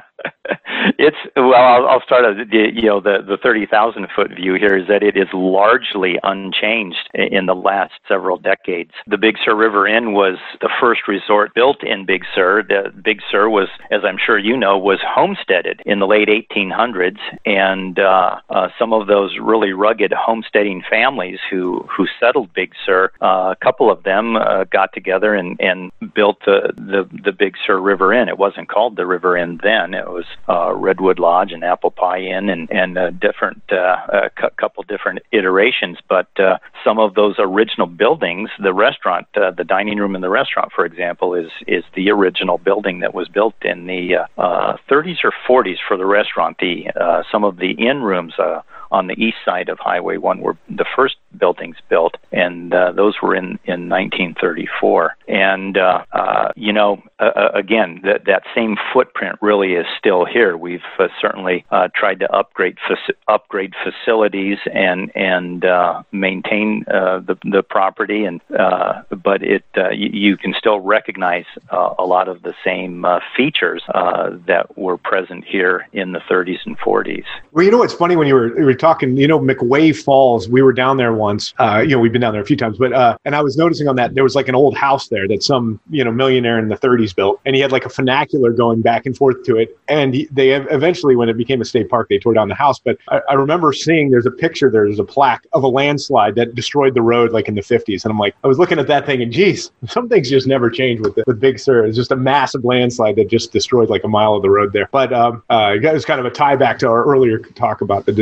it's 0.98 1.16
well, 1.36 1.54
I'll, 1.54 1.86
I'll 1.86 2.02
start 2.02 2.24
at 2.24 2.50
the 2.50 2.70
you 2.72 2.88
know 2.88 3.00
the 3.00 3.18
the 3.26 3.36
thirty 3.42 3.66
thousand 3.66 4.06
foot 4.14 4.30
view 4.34 4.54
here 4.54 4.76
is 4.76 4.86
that 4.88 5.02
it 5.02 5.16
is 5.16 5.28
largely 5.32 6.18
unchanged 6.22 7.10
in 7.14 7.46
the 7.46 7.54
last 7.54 7.94
several 8.08 8.38
decades. 8.38 8.90
The 9.06 9.18
Big 9.18 9.36
Sur 9.44 9.54
River 9.54 9.86
Inn 9.86 10.12
was 10.12 10.38
the 10.60 10.70
first 10.80 11.02
resort 11.08 11.54
built 11.54 11.82
in 11.82 12.04
Big 12.06 12.24
Sur. 12.34 12.62
The 12.62 12.92
Big 13.02 13.20
Sur 13.30 13.48
was, 13.48 13.68
as 13.90 14.00
I'm 14.04 14.18
sure 14.18 14.38
you 14.38 14.56
know, 14.56 14.76
was 14.78 15.00
homesteaded 15.02 15.80
in 15.86 15.98
the 15.98 16.06
late 16.06 16.28
1800s, 16.28 17.18
and 17.46 17.98
uh, 17.98 18.36
uh, 18.50 18.68
some 18.78 18.92
of 18.92 19.06
those 19.06 19.36
really 19.40 19.72
rugged 19.72 20.12
homesteading 20.12 20.82
families 20.88 21.38
who 21.50 21.86
who 21.96 22.06
settled 22.20 22.52
Big 22.54 22.72
Sur, 22.84 23.10
uh, 23.20 23.52
a 23.52 23.56
couple 23.62 23.90
of 23.90 24.02
them 24.02 24.36
uh, 24.36 24.64
got 24.64 24.92
together 24.92 25.34
and 25.34 25.60
and 25.60 25.90
built 26.14 26.38
the, 26.44 26.72
the 26.76 27.08
the 27.24 27.32
Big 27.32 27.54
Sur 27.66 27.80
River 27.80 28.12
Inn. 28.12 28.28
It 28.28 28.38
wasn't 28.38 28.68
called 28.68 28.96
the 28.96 29.06
River 29.06 29.36
Inn 29.36 29.60
then. 29.62 29.94
It 29.94 30.08
was 30.08 30.24
uh, 30.48 30.73
Redwood 30.76 31.18
Lodge 31.18 31.52
and 31.52 31.64
Apple 31.64 31.90
Pie 31.90 32.20
Inn, 32.20 32.48
and 32.48 32.70
and 32.70 32.98
uh, 32.98 33.10
different 33.10 33.62
uh, 33.72 33.96
a 34.12 34.50
couple 34.56 34.82
different 34.84 35.20
iterations. 35.32 35.98
But 36.08 36.28
uh, 36.38 36.58
some 36.84 36.98
of 36.98 37.14
those 37.14 37.36
original 37.38 37.86
buildings, 37.86 38.50
the 38.62 38.74
restaurant, 38.74 39.26
uh, 39.36 39.50
the 39.50 39.64
dining 39.64 39.98
room 39.98 40.14
and 40.14 40.24
the 40.24 40.30
restaurant, 40.30 40.72
for 40.74 40.84
example, 40.84 41.34
is 41.34 41.50
is 41.66 41.84
the 41.94 42.10
original 42.10 42.58
building 42.58 43.00
that 43.00 43.14
was 43.14 43.28
built 43.28 43.54
in 43.62 43.86
the 43.86 44.16
uh, 44.16 44.40
uh, 44.40 44.76
30s 44.90 45.18
or 45.24 45.32
40s 45.48 45.78
for 45.86 45.96
the 45.96 46.06
restaurant. 46.06 46.58
The 46.58 46.90
uh, 46.98 47.22
some 47.30 47.44
of 47.44 47.56
the 47.58 47.72
inn 47.72 48.02
rooms. 48.02 48.34
Uh, 48.38 48.62
on 48.94 49.08
the 49.08 49.14
east 49.14 49.38
side 49.44 49.68
of 49.68 49.78
Highway 49.80 50.18
1 50.18 50.40
were 50.40 50.56
the 50.68 50.86
first 50.94 51.16
buildings 51.36 51.76
built, 51.88 52.16
and 52.30 52.72
uh, 52.72 52.92
those 52.92 53.14
were 53.20 53.34
in 53.34 53.58
in 53.64 53.88
1934. 53.88 55.16
And 55.26 55.76
uh, 55.76 56.04
uh, 56.12 56.52
you 56.54 56.72
know, 56.72 57.02
again, 57.18 58.00
that 58.04 58.26
that 58.26 58.44
same 58.54 58.76
footprint 58.92 59.38
really 59.42 59.72
is 59.72 59.86
still 59.98 60.24
here. 60.24 60.56
We've 60.56 60.80
uh, 60.98 61.08
certainly 61.20 61.64
uh, 61.72 61.88
tried 61.94 62.20
to 62.20 62.32
upgrade 62.32 62.76
faci- 62.88 63.16
upgrade 63.26 63.74
facilities 63.82 64.58
and 64.72 65.10
and 65.16 65.64
uh, 65.64 66.02
maintain 66.12 66.84
the 66.86 67.36
the 67.44 67.62
property, 67.62 68.24
and 68.24 68.40
but 68.48 69.42
it 69.42 69.64
you, 69.74 70.10
you 70.12 70.36
can 70.36 70.54
still 70.56 70.78
recognize 70.78 71.46
a 71.70 72.04
lot 72.04 72.28
of 72.28 72.42
the 72.42 72.54
same 72.64 73.04
features 73.36 73.82
that 73.92 74.66
were 74.76 74.96
present 74.96 75.44
here 75.44 75.88
in 75.92 76.12
the 76.12 76.20
30s 76.20 76.58
and 76.64 76.78
40s. 76.78 77.24
Well, 77.52 77.64
you 77.64 77.70
know 77.70 77.78
what's 77.78 77.94
funny 77.94 78.16
when 78.16 78.28
you 78.28 78.34
were 78.34 78.58
you 78.58 78.64
were 78.64 78.74
talking, 78.84 79.16
you 79.16 79.26
know, 79.26 79.40
McWay 79.40 79.96
Falls. 79.96 80.46
We 80.46 80.60
were 80.60 80.72
down 80.74 80.98
there 80.98 81.14
once. 81.14 81.54
Uh, 81.58 81.82
you 81.82 81.96
know, 81.96 81.98
we've 81.98 82.12
been 82.12 82.20
down 82.20 82.34
there 82.34 82.42
a 82.42 82.44
few 82.44 82.56
times, 82.56 82.76
but 82.76 82.92
uh, 82.92 83.16
and 83.24 83.34
I 83.34 83.40
was 83.40 83.56
noticing 83.56 83.88
on 83.88 83.96
that 83.96 84.14
there 84.14 84.22
was 84.22 84.34
like 84.34 84.46
an 84.46 84.54
old 84.54 84.76
house 84.76 85.08
there 85.08 85.26
that 85.28 85.42
some 85.42 85.80
you 85.88 86.04
know 86.04 86.12
millionaire 86.12 86.58
in 86.58 86.68
the 86.68 86.76
30s 86.76 87.16
built, 87.16 87.40
and 87.46 87.54
he 87.56 87.62
had 87.62 87.72
like 87.72 87.86
a 87.86 87.88
funicular 87.88 88.52
going 88.52 88.82
back 88.82 89.06
and 89.06 89.16
forth 89.16 89.42
to 89.44 89.56
it. 89.56 89.78
And 89.88 90.12
he, 90.12 90.28
they 90.30 90.50
eventually, 90.50 91.16
when 91.16 91.30
it 91.30 91.38
became 91.38 91.62
a 91.62 91.64
state 91.64 91.88
park, 91.88 92.10
they 92.10 92.18
tore 92.18 92.34
down 92.34 92.48
the 92.48 92.54
house. 92.54 92.78
But 92.78 92.98
I, 93.08 93.20
I 93.30 93.34
remember 93.34 93.72
seeing 93.72 94.10
there's 94.10 94.26
a 94.26 94.30
picture 94.30 94.70
there, 94.70 94.84
there's 94.84 94.98
a 94.98 95.04
plaque 95.04 95.46
of 95.54 95.62
a 95.62 95.68
landslide 95.68 96.34
that 96.34 96.54
destroyed 96.54 96.94
the 96.94 97.02
road 97.02 97.32
like 97.32 97.48
in 97.48 97.54
the 97.54 97.62
50s, 97.62 98.04
and 98.04 98.12
I'm 98.12 98.18
like, 98.18 98.34
I 98.44 98.48
was 98.48 98.58
looking 98.58 98.78
at 98.78 98.86
that 98.88 99.06
thing, 99.06 99.22
and 99.22 99.32
geez, 99.32 99.72
some 99.88 100.10
things 100.10 100.28
just 100.28 100.46
never 100.46 100.68
change 100.68 101.00
with 101.00 101.14
the, 101.14 101.24
with 101.26 101.40
Big 101.40 101.58
Sur. 101.58 101.86
It's 101.86 101.96
just 101.96 102.12
a 102.12 102.16
massive 102.16 102.66
landslide 102.66 103.16
that 103.16 103.28
just 103.28 103.50
destroyed 103.50 103.88
like 103.88 104.04
a 104.04 104.08
mile 104.08 104.34
of 104.34 104.42
the 104.42 104.50
road 104.50 104.74
there. 104.74 104.90
But 104.92 105.10
um, 105.14 105.42
uh, 105.48 105.76
it 105.82 105.92
was 105.94 106.04
kind 106.04 106.20
of 106.20 106.26
a 106.26 106.30
tie 106.30 106.56
back 106.56 106.78
to 106.80 106.88
our 106.88 107.04
earlier 107.04 107.38
talk 107.38 107.80
about 107.80 108.04
the 108.04 108.12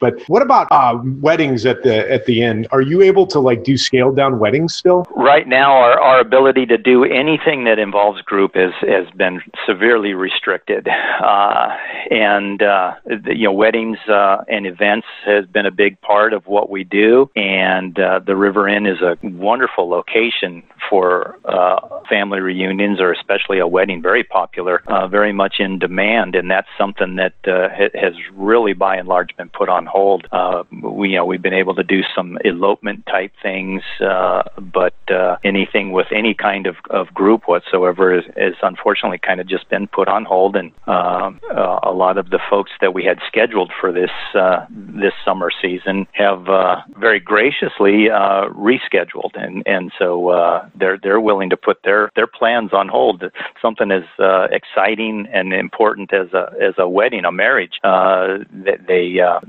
But 0.00 0.20
what 0.28 0.42
about 0.42 0.68
uh, 0.70 0.98
weddings 1.20 1.64
at 1.66 1.82
the 1.82 2.10
at 2.10 2.26
the 2.26 2.42
end? 2.42 2.68
Are 2.70 2.82
you 2.82 3.02
able 3.02 3.26
to 3.28 3.40
like 3.40 3.64
do 3.64 3.76
scaled 3.76 4.16
down 4.16 4.38
weddings 4.38 4.74
still? 4.74 5.06
Right 5.16 5.48
now, 5.48 5.72
our, 5.72 5.98
our 6.00 6.20
ability 6.20 6.66
to 6.66 6.78
do 6.78 7.04
anything 7.04 7.64
that 7.64 7.78
involves 7.78 8.20
group 8.22 8.52
is, 8.54 8.72
has 8.82 9.08
been 9.16 9.40
severely 9.66 10.12
restricted. 10.14 10.88
Uh, 10.88 11.68
and, 12.10 12.60
uh, 12.60 12.94
you 13.26 13.44
know, 13.44 13.52
weddings 13.52 13.98
uh, 14.08 14.38
and 14.48 14.66
events 14.66 15.06
has 15.24 15.46
been 15.46 15.66
a 15.66 15.70
big 15.70 16.00
part 16.00 16.32
of 16.32 16.46
what 16.46 16.68
we 16.68 16.82
do. 16.82 17.30
And 17.36 17.98
uh, 17.98 18.20
the 18.26 18.36
River 18.36 18.68
Inn 18.68 18.86
is 18.86 19.00
a 19.00 19.16
wonderful 19.22 19.88
location 19.88 20.64
for 20.88 21.38
uh, 21.44 22.00
family 22.08 22.40
reunions 22.40 23.00
or 23.00 23.12
especially 23.12 23.60
a 23.60 23.66
wedding, 23.66 24.02
very 24.02 24.24
popular, 24.24 24.82
uh, 24.88 25.06
very 25.06 25.32
much 25.32 25.56
in 25.60 25.78
demand. 25.78 26.34
And 26.34 26.50
that's 26.50 26.66
something 26.76 27.16
that 27.16 27.34
uh, 27.46 27.68
ha- 27.68 27.94
has 27.94 28.14
really, 28.34 28.72
by 28.72 28.96
and 28.96 29.06
large, 29.06 29.36
been 29.36 29.48
put 29.48 29.68
on 29.68 29.86
hold. 29.86 30.26
Uh, 30.32 30.64
we, 30.82 31.10
you 31.10 31.16
know, 31.16 31.24
we've 31.24 31.42
been 31.42 31.54
able 31.54 31.74
to 31.76 31.84
do 31.84 32.02
some 32.14 32.38
elopement 32.44 33.06
type 33.06 33.32
things, 33.40 33.82
uh, 34.00 34.42
but 34.58 34.94
uh, 35.10 35.36
anything 35.44 35.92
with 35.92 36.08
any 36.10 36.34
kind 36.34 36.66
of, 36.66 36.76
of 36.90 37.14
group 37.14 37.46
whatsoever 37.46 38.18
is, 38.18 38.24
is 38.36 38.54
unfortunately 38.62 39.18
kind 39.18 39.40
of 39.40 39.46
just 39.46 39.68
been 39.68 39.86
put 39.86 40.08
on 40.08 40.24
hold. 40.24 40.56
And 40.56 40.72
um, 40.88 41.40
uh, 41.54 41.78
a 41.84 41.92
lot 42.00 42.16
of 42.16 42.30
the 42.30 42.40
folks 42.48 42.72
that 42.80 42.94
we 42.94 43.04
had 43.04 43.18
scheduled 43.28 43.70
for 43.80 43.92
this 43.92 44.10
uh, 44.34 44.64
this 44.70 45.12
summer 45.24 45.50
season 45.62 46.06
have 46.12 46.48
uh, 46.48 46.76
very 46.98 47.20
graciously 47.20 48.08
uh, 48.10 48.48
rescheduled, 48.68 49.34
and 49.34 49.62
and 49.66 49.92
so 49.98 50.30
uh, 50.30 50.68
they're 50.74 50.98
they're 51.02 51.20
willing 51.20 51.50
to 51.50 51.56
put 51.56 51.82
their 51.84 52.10
their 52.16 52.26
plans 52.26 52.72
on 52.72 52.88
hold. 52.88 53.22
Something 53.60 53.90
as 53.90 54.04
uh, 54.18 54.48
exciting 54.50 55.28
and 55.32 55.52
important 55.52 56.12
as 56.12 56.32
a 56.32 56.44
as 56.60 56.74
a 56.78 56.88
wedding, 56.88 57.24
a 57.24 57.32
marriage, 57.32 57.78
uh, 57.84 58.38
that 58.66 58.86
they 58.88 59.06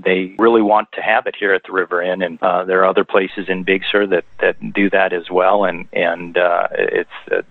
they 0.08 0.36
really 0.38 0.62
want 0.62 0.92
to 0.94 1.02
have 1.02 1.26
it 1.28 1.36
here 1.40 1.54
at 1.54 1.64
the 1.64 1.72
River 1.72 2.02
Inn, 2.02 2.22
and 2.22 2.38
there 2.68 2.82
are 2.82 2.86
other 2.86 3.06
places 3.06 3.46
in 3.48 3.64
Big 3.64 3.84
Sur 3.90 4.06
that 4.08 4.26
that 4.42 4.56
do 4.74 4.90
that 4.90 5.14
as 5.14 5.30
well, 5.32 5.64
and 5.64 5.88
and 5.94 6.38
it's 6.74 7.18
uh, 7.32 7.42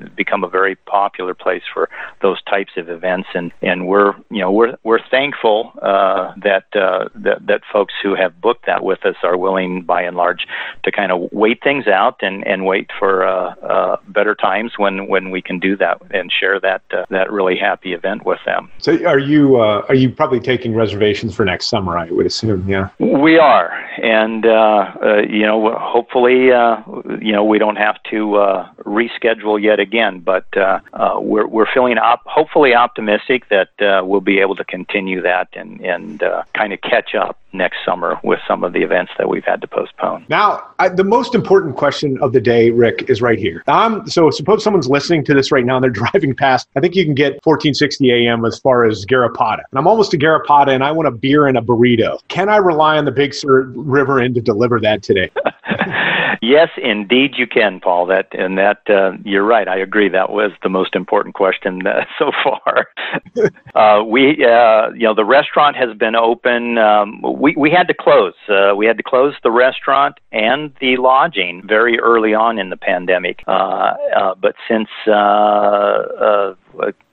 become 0.40 0.48
a 0.48 0.50
very 0.50 0.76
popular 0.86 1.34
place 1.34 1.62
for 1.72 1.88
those 2.22 2.42
types 2.44 2.72
of 2.76 2.88
events, 2.88 3.28
and 3.34 3.52
and 3.62 3.86
we're 3.86 4.14
you 4.30 4.40
know 4.40 4.50
we're 4.50 4.76
we're 4.84 5.00
thankful 5.10 5.72
uh, 5.82 6.32
that 6.42 6.64
uh, 6.74 7.08
that 7.14 7.46
that 7.46 7.62
folks 7.72 7.94
who 8.02 8.14
have 8.14 8.40
booked 8.40 8.66
that 8.66 8.82
with 8.82 9.04
us 9.04 9.16
are 9.22 9.36
willing, 9.36 9.82
by 9.82 10.02
and 10.02 10.16
large, 10.16 10.46
to 10.84 10.92
kind 10.92 11.12
of 11.12 11.28
wait 11.32 11.62
things 11.62 11.86
out 11.86 12.16
and 12.22 12.46
and 12.46 12.64
wait 12.64 12.90
for 12.98 13.24
uh, 13.24 13.54
uh, 13.56 13.96
better 14.08 14.34
times 14.34 14.72
when 14.76 15.08
when 15.08 15.30
we 15.30 15.42
can 15.42 15.58
do 15.58 15.76
that 15.76 16.00
and 16.10 16.30
share 16.32 16.60
that 16.60 16.82
uh, 16.92 17.04
that 17.10 17.30
really 17.30 17.56
happy 17.56 17.92
event 17.92 18.24
with 18.24 18.40
them. 18.46 18.70
So 18.78 18.92
are 19.06 19.18
you 19.18 19.60
uh, 19.60 19.84
are 19.88 19.94
you 19.94 20.10
probably 20.10 20.40
taking 20.40 20.74
reservations 20.74 21.34
for 21.34 21.44
next 21.44 21.66
summer? 21.66 21.98
I 21.98 22.10
would 22.10 22.26
assume, 22.26 22.68
yeah. 22.68 22.88
We 22.98 23.38
are, 23.38 23.70
and 24.02 24.46
uh, 24.46 24.94
uh, 25.02 25.22
you 25.28 25.46
know, 25.46 25.76
hopefully, 25.78 26.52
uh, 26.52 26.76
you 27.20 27.32
know, 27.32 27.44
we 27.44 27.58
don't 27.58 27.76
have 27.76 28.02
to 28.10 28.36
uh, 28.36 28.68
reschedule 28.84 29.60
yet 29.60 29.80
again. 29.80 30.20
But 30.30 30.56
uh, 30.56 30.78
uh, 30.92 31.18
we're 31.18 31.48
we're 31.48 31.66
feeling 31.74 31.98
op- 31.98 32.22
hopefully 32.24 32.72
optimistic 32.72 33.48
that 33.48 33.70
uh, 33.80 34.04
we'll 34.04 34.20
be 34.20 34.38
able 34.38 34.54
to 34.54 34.64
continue 34.64 35.20
that 35.22 35.48
and 35.54 35.80
and 35.80 36.22
uh, 36.22 36.44
kind 36.54 36.72
of 36.72 36.80
catch 36.82 37.16
up 37.16 37.36
next 37.52 37.78
summer 37.84 38.16
with 38.22 38.38
some 38.46 38.62
of 38.62 38.72
the 38.72 38.80
events 38.82 39.10
that 39.18 39.28
we've 39.28 39.42
had 39.42 39.60
to 39.62 39.66
postpone. 39.66 40.24
Now, 40.28 40.62
I, 40.78 40.88
the 40.88 41.02
most 41.02 41.34
important 41.34 41.74
question 41.74 42.16
of 42.22 42.32
the 42.32 42.40
day, 42.40 42.70
Rick, 42.70 43.10
is 43.10 43.20
right 43.20 43.40
here. 43.40 43.64
Um, 43.66 44.08
so 44.08 44.30
suppose 44.30 44.62
someone's 44.62 44.88
listening 44.88 45.24
to 45.24 45.34
this 45.34 45.50
right 45.50 45.64
now 45.64 45.78
and 45.78 45.82
they're 45.82 45.90
driving 46.12 46.32
past. 46.32 46.68
I 46.76 46.80
think 46.80 46.94
you 46.94 47.04
can 47.04 47.16
get 47.16 47.44
1460 47.44 48.08
AM 48.12 48.44
as 48.44 48.60
far 48.60 48.84
as 48.84 49.04
Garrapata. 49.04 49.62
And 49.68 49.78
I'm 49.78 49.88
almost 49.88 50.12
to 50.12 50.16
Garrapata 50.16 50.68
and 50.68 50.84
I 50.84 50.92
want 50.92 51.08
a 51.08 51.10
beer 51.10 51.48
and 51.48 51.58
a 51.58 51.60
burrito. 51.60 52.20
Can 52.28 52.48
I 52.48 52.58
rely 52.58 52.98
on 52.98 53.04
the 53.04 53.10
Big 53.10 53.34
Sur 53.34 53.62
River 53.74 54.22
Inn 54.22 54.32
to 54.34 54.40
deliver 54.40 54.78
that 54.78 55.02
today? 55.02 55.28
Yes, 56.50 56.70
indeed 56.82 57.34
you 57.36 57.46
can, 57.46 57.78
Paul. 57.78 58.06
That 58.06 58.26
and 58.32 58.58
that 58.58 58.78
uh, 58.90 59.12
you're 59.24 59.44
right. 59.44 59.68
I 59.68 59.76
agree. 59.78 60.08
That 60.08 60.30
was 60.30 60.50
the 60.64 60.68
most 60.68 60.96
important 60.96 61.36
question 61.36 61.86
uh, 61.86 62.04
so 62.18 62.32
far. 62.42 62.88
uh, 63.76 64.02
we, 64.02 64.44
uh, 64.44 64.90
you 64.90 65.04
know, 65.04 65.14
the 65.14 65.24
restaurant 65.24 65.76
has 65.76 65.96
been 65.96 66.16
open. 66.16 66.76
Um, 66.76 67.22
we 67.22 67.54
we 67.56 67.70
had 67.70 67.86
to 67.86 67.94
close. 67.94 68.34
Uh, 68.48 68.74
we 68.76 68.84
had 68.84 68.96
to 68.96 69.04
close 69.04 69.34
the 69.44 69.52
restaurant 69.52 70.18
and 70.32 70.72
the 70.80 70.96
lodging 70.96 71.62
very 71.68 72.00
early 72.00 72.34
on 72.34 72.58
in 72.58 72.68
the 72.70 72.76
pandemic. 72.76 73.44
Uh, 73.46 73.94
uh, 74.16 74.34
but 74.34 74.56
since 74.68 74.88
uh, 75.06 75.12
uh, 75.12 76.54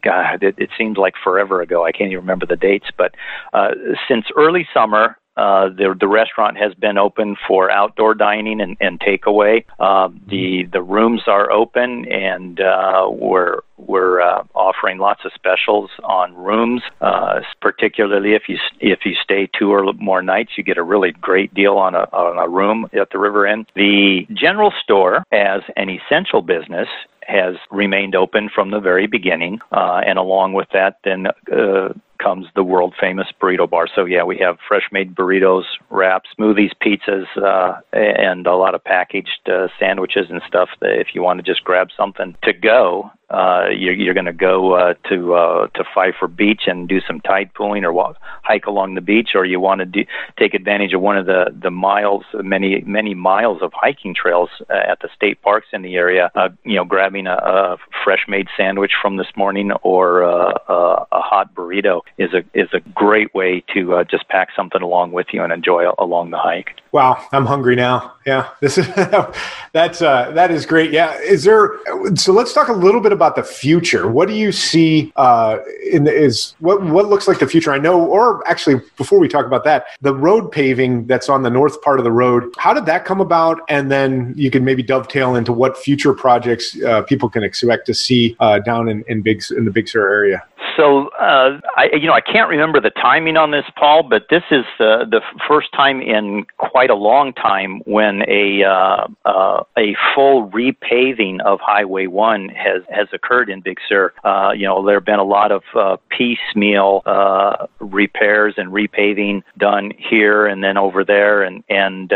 God, 0.03 0.41
it, 0.41 0.55
it 0.57 0.71
seems 0.75 0.97
like 0.97 1.13
forever 1.23 1.61
ago. 1.61 1.85
I 1.85 1.91
can't 1.91 2.11
even 2.11 2.21
remember 2.21 2.47
the 2.47 2.55
dates, 2.55 2.87
but 2.97 3.13
uh, 3.53 3.69
since 4.07 4.25
early 4.35 4.67
summer, 4.73 5.15
uh, 5.37 5.69
the 5.69 5.95
the 5.99 6.07
restaurant 6.07 6.57
has 6.57 6.73
been 6.73 6.97
open 6.97 7.35
for 7.47 7.71
outdoor 7.71 8.13
dining 8.15 8.59
and, 8.59 8.75
and 8.81 8.99
takeaway. 8.99 9.63
Uh, 9.79 10.09
the 10.27 10.67
the 10.71 10.81
rooms 10.81 11.21
are 11.27 11.51
open, 11.51 12.11
and 12.11 12.59
uh, 12.59 13.07
we're 13.09 13.59
we're 13.77 14.19
uh, 14.19 14.43
offering 14.55 14.97
lots 14.97 15.21
of 15.25 15.31
specials 15.33 15.91
on 16.03 16.35
rooms. 16.35 16.81
Uh, 17.01 17.41
particularly 17.61 18.33
if 18.33 18.43
you 18.47 18.57
if 18.79 18.99
you 19.05 19.13
stay 19.23 19.47
two 19.57 19.71
or 19.71 19.93
more 19.93 20.21
nights, 20.21 20.51
you 20.57 20.63
get 20.63 20.77
a 20.77 20.83
really 20.83 21.11
great 21.11 21.53
deal 21.53 21.77
on 21.77 21.93
a 21.95 22.09
on 22.11 22.37
a 22.37 22.49
room 22.49 22.87
at 22.99 23.11
the 23.11 23.19
River 23.19 23.45
Inn. 23.45 23.65
The 23.75 24.25
general 24.33 24.73
store, 24.83 25.23
as 25.31 25.61
an 25.75 25.89
essential 25.89 26.41
business, 26.41 26.87
has 27.27 27.55
remained 27.71 28.15
open 28.15 28.49
from 28.53 28.71
the 28.71 28.79
very 28.79 29.05
beginning, 29.05 29.59
uh, 29.71 30.01
and 30.05 30.17
along 30.17 30.53
with 30.53 30.67
that, 30.73 30.97
then 31.03 31.27
uh, 31.51 31.89
comes 32.17 32.47
the 32.55 32.63
world 32.63 32.93
famous 32.99 33.27
burrito 33.41 33.69
bar. 33.69 33.87
So 33.93 34.05
yeah, 34.05 34.23
we 34.23 34.37
have 34.39 34.57
fresh 34.67 34.89
made 34.91 35.15
burritos, 35.15 35.63
wraps, 35.89 36.29
smoothies, 36.37 36.71
pizzas, 36.83 37.25
uh, 37.37 37.81
and 37.93 38.45
a 38.47 38.55
lot 38.55 38.75
of 38.75 38.83
packaged 38.83 39.49
uh, 39.49 39.67
sandwiches 39.79 40.27
and 40.29 40.41
stuff. 40.47 40.69
That 40.81 40.99
if 40.99 41.07
you 41.13 41.21
want 41.21 41.39
to 41.39 41.43
just 41.43 41.63
grab 41.63 41.89
something 41.95 42.35
to 42.43 42.53
go, 42.53 43.11
uh, 43.29 43.65
you're, 43.75 43.93
you're 43.93 44.13
going 44.13 44.25
to 44.25 44.33
go 44.33 44.73
uh, 44.73 44.93
to 45.09 45.33
uh, 45.33 45.67
to 45.67 45.83
Pfeiffer 45.93 46.27
Beach 46.27 46.63
and 46.67 46.87
do 46.87 47.01
some 47.05 47.19
tide 47.21 47.53
pooling 47.53 47.83
or 47.83 47.91
walk, 47.91 48.15
hike 48.43 48.65
along 48.65 48.95
the 48.95 49.01
beach, 49.01 49.31
or 49.35 49.45
you 49.45 49.59
want 49.59 49.79
to 49.79 49.85
do, 49.85 50.05
take 50.39 50.53
advantage 50.53 50.93
of 50.93 51.01
one 51.01 51.17
of 51.17 51.25
the 51.25 51.53
the 51.61 51.71
miles, 51.71 52.23
many 52.33 52.81
many 52.85 53.13
miles 53.13 53.61
of 53.61 53.71
hiking 53.73 54.15
trails 54.15 54.49
uh, 54.69 54.73
at 54.73 55.01
the 55.01 55.09
state 55.13 55.41
parks 55.41 55.67
in 55.73 55.81
the 55.81 55.95
area. 55.95 56.31
Uh, 56.35 56.49
you 56.63 56.75
know, 56.75 56.85
grabbing 56.85 57.27
a, 57.27 57.33
a 57.33 57.77
fresh 58.03 58.25
made 58.29 58.47
sandwich 58.55 58.93
from 59.01 59.17
this 59.17 59.27
morning 59.35 59.71
or 59.83 60.23
uh, 60.23 60.53
a, 60.69 61.07
a 61.11 61.21
hot 61.21 61.53
burrito 61.53 62.01
is 62.17 62.33
a 62.33 62.43
is 62.53 62.69
a 62.73 62.79
great 62.91 63.33
way 63.33 63.63
to 63.73 63.95
uh, 63.95 64.03
just 64.03 64.27
pack 64.29 64.49
something 64.55 64.81
along 64.81 65.11
with 65.11 65.27
you 65.31 65.43
and 65.43 65.53
enjoy 65.53 65.85
along 65.99 66.31
the 66.31 66.37
hike. 66.37 66.71
Wow, 66.91 67.23
I'm 67.31 67.45
hungry 67.45 67.75
now. 67.75 68.13
Yeah, 68.25 68.49
this 68.61 68.77
is 68.77 68.87
that's 69.73 70.01
uh, 70.01 70.31
that 70.31 70.51
is 70.51 70.65
great. 70.65 70.91
Yeah, 70.91 71.19
is 71.19 71.43
there? 71.43 71.71
So 72.15 72.33
let's 72.33 72.53
talk 72.53 72.69
a 72.69 72.73
little 72.73 73.01
bit 73.01 73.11
about 73.11 73.35
the 73.35 73.43
future. 73.43 74.07
What 74.07 74.27
do 74.27 74.33
you 74.33 74.51
see 74.51 75.11
uh, 75.15 75.57
in 75.91 76.05
the, 76.05 76.13
is 76.13 76.55
what 76.59 76.81
what 76.83 77.07
looks 77.07 77.27
like 77.27 77.39
the 77.39 77.47
future? 77.47 77.71
I 77.71 77.77
know, 77.77 78.03
or 78.03 78.47
actually, 78.47 78.81
before 78.97 79.19
we 79.19 79.27
talk 79.27 79.45
about 79.45 79.63
that, 79.65 79.87
the 80.01 80.15
road 80.15 80.51
paving 80.51 81.07
that's 81.07 81.29
on 81.29 81.43
the 81.43 81.49
north 81.49 81.81
part 81.81 81.99
of 81.99 82.03
the 82.03 82.11
road. 82.11 82.53
How 82.57 82.73
did 82.73 82.85
that 82.85 83.05
come 83.05 83.21
about? 83.21 83.61
And 83.69 83.91
then 83.91 84.33
you 84.35 84.49
can 84.49 84.65
maybe 84.65 84.83
dovetail 84.83 85.35
into 85.35 85.53
what 85.53 85.77
future 85.77 86.13
projects 86.13 86.81
uh, 86.83 87.03
people 87.03 87.29
can 87.29 87.43
expect 87.43 87.85
to 87.87 87.93
see 87.93 88.35
uh, 88.39 88.59
down 88.59 88.89
in, 88.89 89.03
in 89.07 89.21
big 89.21 89.43
in 89.55 89.65
the 89.65 89.71
Big 89.71 89.87
Sur 89.87 90.07
area. 90.09 90.43
So 90.77 91.09
uh, 91.19 91.59
I, 91.75 91.89
you 91.93 92.07
know, 92.07 92.13
I 92.13 92.21
can't 92.21 92.49
remember 92.49 92.79
the 92.79 92.91
timing 92.91 93.35
on 93.35 93.51
this, 93.51 93.65
Paul, 93.75 94.03
but 94.03 94.27
this 94.29 94.43
is 94.51 94.63
uh, 94.79 95.05
the 95.05 95.21
first 95.47 95.71
time 95.73 96.01
in 96.01 96.45
quite 96.57 96.91
a 96.91 96.95
long 96.95 97.33
time 97.33 97.81
when 97.85 98.21
a 98.29 98.63
uh, 98.63 99.07
uh, 99.25 99.63
a 99.77 99.95
full 100.13 100.49
repaving 100.49 101.41
of 101.41 101.59
Highway 101.61 102.05
One 102.05 102.49
has 102.49 102.83
has 102.89 103.07
occurred 103.11 103.49
in 103.49 103.61
Big 103.61 103.79
Sur. 103.89 104.13
Uh, 104.23 104.51
you 104.55 104.65
know, 104.65 104.85
there 104.85 104.97
have 104.97 105.05
been 105.05 105.19
a 105.19 105.23
lot 105.23 105.51
of 105.51 105.63
uh, 105.75 105.97
piecemeal 106.09 107.01
uh, 107.05 107.65
repairs 107.79 108.53
and 108.57 108.71
repaving 108.71 109.41
done 109.57 109.91
here 109.97 110.45
and 110.45 110.63
then 110.63 110.77
over 110.77 111.03
there, 111.03 111.41
and 111.41 111.63
and 111.69 112.13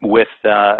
with 0.00 0.28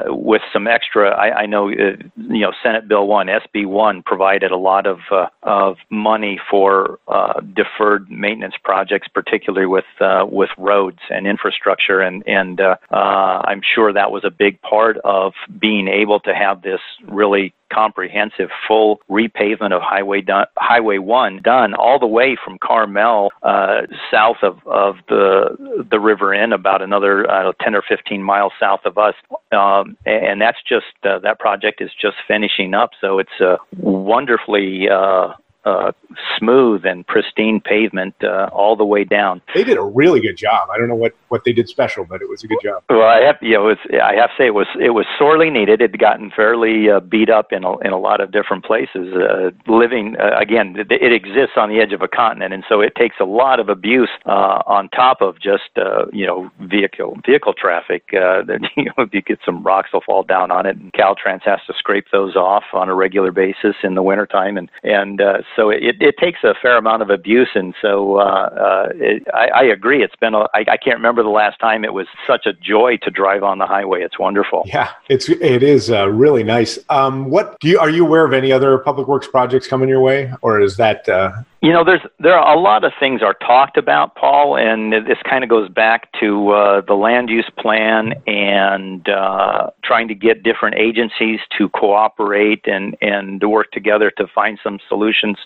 with 0.06 0.42
some 0.52 0.68
extra. 0.68 1.10
I, 1.10 1.42
I 1.42 1.46
know, 1.46 1.68
you 1.68 1.98
know, 2.16 2.52
Senate 2.62 2.86
Bill 2.86 3.08
One, 3.08 3.26
SB 3.26 3.66
One, 3.66 4.02
provided 4.04 4.52
a 4.52 4.56
lot 4.56 4.86
of 4.86 4.98
of 5.42 5.76
money 5.90 6.38
for 6.48 6.91
uh, 7.08 7.40
deferred 7.40 8.10
maintenance 8.10 8.54
projects, 8.62 9.08
particularly 9.08 9.66
with 9.66 9.84
uh, 10.00 10.24
with 10.28 10.50
roads 10.58 11.00
and 11.10 11.26
infrastructure, 11.26 12.00
and 12.00 12.22
and 12.26 12.60
uh, 12.60 12.76
uh, 12.90 13.42
I'm 13.44 13.62
sure 13.74 13.92
that 13.92 14.10
was 14.10 14.24
a 14.24 14.30
big 14.30 14.60
part 14.62 14.96
of 15.04 15.32
being 15.60 15.88
able 15.88 16.20
to 16.20 16.34
have 16.34 16.62
this 16.62 16.80
really 17.08 17.54
comprehensive 17.72 18.50
full 18.68 19.00
repavement 19.10 19.72
of 19.72 19.82
Highway 19.82 20.20
done, 20.20 20.46
Highway 20.56 20.98
One 20.98 21.40
done 21.42 21.74
all 21.74 21.98
the 21.98 22.06
way 22.06 22.36
from 22.42 22.58
Carmel 22.58 23.30
uh, 23.42 23.82
south 24.10 24.38
of, 24.42 24.58
of 24.66 24.96
the 25.08 25.86
the 25.90 25.98
river 25.98 26.34
in 26.34 26.52
about 26.52 26.82
another 26.82 27.30
uh, 27.30 27.52
10 27.60 27.74
or 27.74 27.82
15 27.88 28.22
miles 28.22 28.52
south 28.60 28.80
of 28.84 28.98
us, 28.98 29.14
um, 29.52 29.96
and 30.06 30.40
that's 30.40 30.58
just 30.68 30.86
uh, 31.04 31.18
that 31.20 31.38
project 31.38 31.80
is 31.80 31.90
just 32.00 32.16
finishing 32.28 32.74
up. 32.74 32.90
So 33.00 33.18
it's 33.18 33.40
a 33.40 33.56
wonderfully 33.78 34.88
uh, 34.88 35.34
uh, 35.64 35.92
smooth 36.38 36.84
and 36.84 37.06
pristine 37.06 37.60
pavement 37.60 38.14
uh, 38.22 38.48
all 38.52 38.76
the 38.76 38.84
way 38.84 39.04
down. 39.04 39.40
They 39.54 39.64
did 39.64 39.76
a 39.76 39.82
really 39.82 40.20
good 40.20 40.36
job. 40.36 40.68
I 40.72 40.78
don't 40.78 40.88
know 40.88 40.94
what, 40.94 41.14
what 41.28 41.44
they 41.44 41.52
did 41.52 41.68
special, 41.68 42.04
but 42.04 42.22
it 42.22 42.28
was 42.28 42.44
a 42.44 42.46
good 42.46 42.58
job. 42.62 42.82
Well, 42.88 43.02
I 43.02 43.20
have 43.20 43.36
you 43.40 43.54
know, 43.54 43.68
it 43.68 43.78
was, 43.78 44.00
I 44.02 44.14
have 44.14 44.30
to 44.30 44.34
say 44.38 44.46
it 44.46 44.54
was 44.54 44.66
it 44.80 44.90
was 44.90 45.06
sorely 45.18 45.50
needed. 45.50 45.80
It 45.80 45.92
had 45.92 45.98
gotten 45.98 46.30
fairly 46.30 46.90
uh, 46.90 47.00
beat 47.00 47.30
up 47.30 47.52
in 47.52 47.64
a, 47.64 47.78
in 47.78 47.92
a 47.92 47.98
lot 47.98 48.20
of 48.20 48.32
different 48.32 48.64
places. 48.64 49.14
Uh, 49.14 49.50
living 49.66 50.16
uh, 50.20 50.38
again, 50.38 50.76
it, 50.78 50.90
it 50.90 51.12
exists 51.12 51.56
on 51.56 51.68
the 51.68 51.80
edge 51.80 51.92
of 51.92 52.02
a 52.02 52.08
continent, 52.08 52.52
and 52.52 52.64
so 52.68 52.80
it 52.80 52.94
takes 52.94 53.16
a 53.20 53.24
lot 53.24 53.60
of 53.60 53.68
abuse 53.68 54.10
uh, 54.26 54.62
on 54.66 54.88
top 54.90 55.20
of 55.20 55.40
just 55.40 55.70
uh, 55.76 56.06
you 56.12 56.26
know 56.26 56.50
vehicle 56.60 57.18
vehicle 57.26 57.54
traffic. 57.54 58.04
Uh, 58.12 58.42
that 58.46 58.60
you 58.76 58.84
know, 58.96 59.06
you 59.12 59.22
get 59.22 59.38
some 59.44 59.62
rocks 59.62 59.92
will 59.92 60.00
fall 60.00 60.22
down 60.22 60.50
on 60.50 60.66
it, 60.66 60.76
and 60.76 60.92
Caltrans 60.92 61.42
has 61.44 61.60
to 61.66 61.74
scrape 61.78 62.06
those 62.12 62.36
off 62.36 62.64
on 62.72 62.88
a 62.88 62.94
regular 62.94 63.32
basis 63.32 63.76
in 63.82 63.94
the 63.94 64.02
wintertime, 64.02 64.56
and 64.56 64.70
and 64.82 65.20
uh, 65.20 65.38
so 65.56 65.70
it, 65.70 65.96
it 66.02 66.18
takes 66.18 66.40
a 66.42 66.54
fair 66.60 66.76
amount 66.76 67.02
of 67.02 67.10
abuse, 67.10 67.50
and 67.54 67.74
so 67.80 68.18
uh, 68.18 68.22
uh, 68.22 68.88
it, 68.94 69.22
I, 69.32 69.48
I 69.54 69.62
agree. 69.62 70.02
It's 70.02 70.16
been 70.16 70.34
a, 70.34 70.40
I, 70.52 70.64
I 70.68 70.76
can't 70.76 70.96
remember 70.96 71.22
the 71.22 71.28
last 71.28 71.60
time 71.60 71.84
it 71.84 71.94
was 71.94 72.06
such 72.26 72.44
a 72.44 72.52
joy 72.52 72.96
to 73.02 73.10
drive 73.10 73.42
on 73.44 73.58
the 73.58 73.66
highway. 73.66 74.02
It's 74.02 74.18
wonderful. 74.18 74.62
Yeah, 74.66 74.90
it's 75.08 75.28
it 75.28 75.62
is 75.62 75.90
uh, 75.90 76.08
really 76.08 76.42
nice. 76.42 76.78
Um, 76.90 77.30
what 77.30 77.58
do 77.60 77.68
you 77.68 77.78
are 77.78 77.88
you 77.88 78.04
aware 78.04 78.24
of 78.24 78.32
any 78.32 78.50
other 78.52 78.78
public 78.78 79.06
works 79.06 79.28
projects 79.28 79.68
coming 79.68 79.88
your 79.88 80.00
way, 80.00 80.32
or 80.42 80.60
is 80.60 80.76
that 80.76 81.08
uh, 81.08 81.32
you 81.62 81.72
know, 81.72 81.84
there's 81.84 82.00
there 82.18 82.36
are 82.36 82.56
a 82.56 82.60
lot 82.60 82.82
of 82.82 82.92
things 82.98 83.22
are 83.22 83.34
talked 83.34 83.76
about, 83.76 84.16
Paul, 84.16 84.56
and 84.56 84.92
this 84.92 85.18
kind 85.22 85.44
of 85.44 85.50
goes 85.50 85.68
back 85.68 86.08
to 86.18 86.50
uh, 86.50 86.80
the 86.80 86.94
land 86.94 87.30
use 87.30 87.48
plan 87.56 88.14
and 88.26 89.08
uh, 89.08 89.70
trying 89.84 90.08
to 90.08 90.14
get 90.14 90.42
different 90.42 90.74
agencies 90.74 91.38
to 91.56 91.68
cooperate 91.68 92.66
and 92.66 92.96
and 93.00 93.40
to 93.40 93.48
work 93.48 93.70
together 93.70 94.10
to 94.16 94.26
find 94.34 94.58
some 94.60 94.80
solutions 94.88 95.36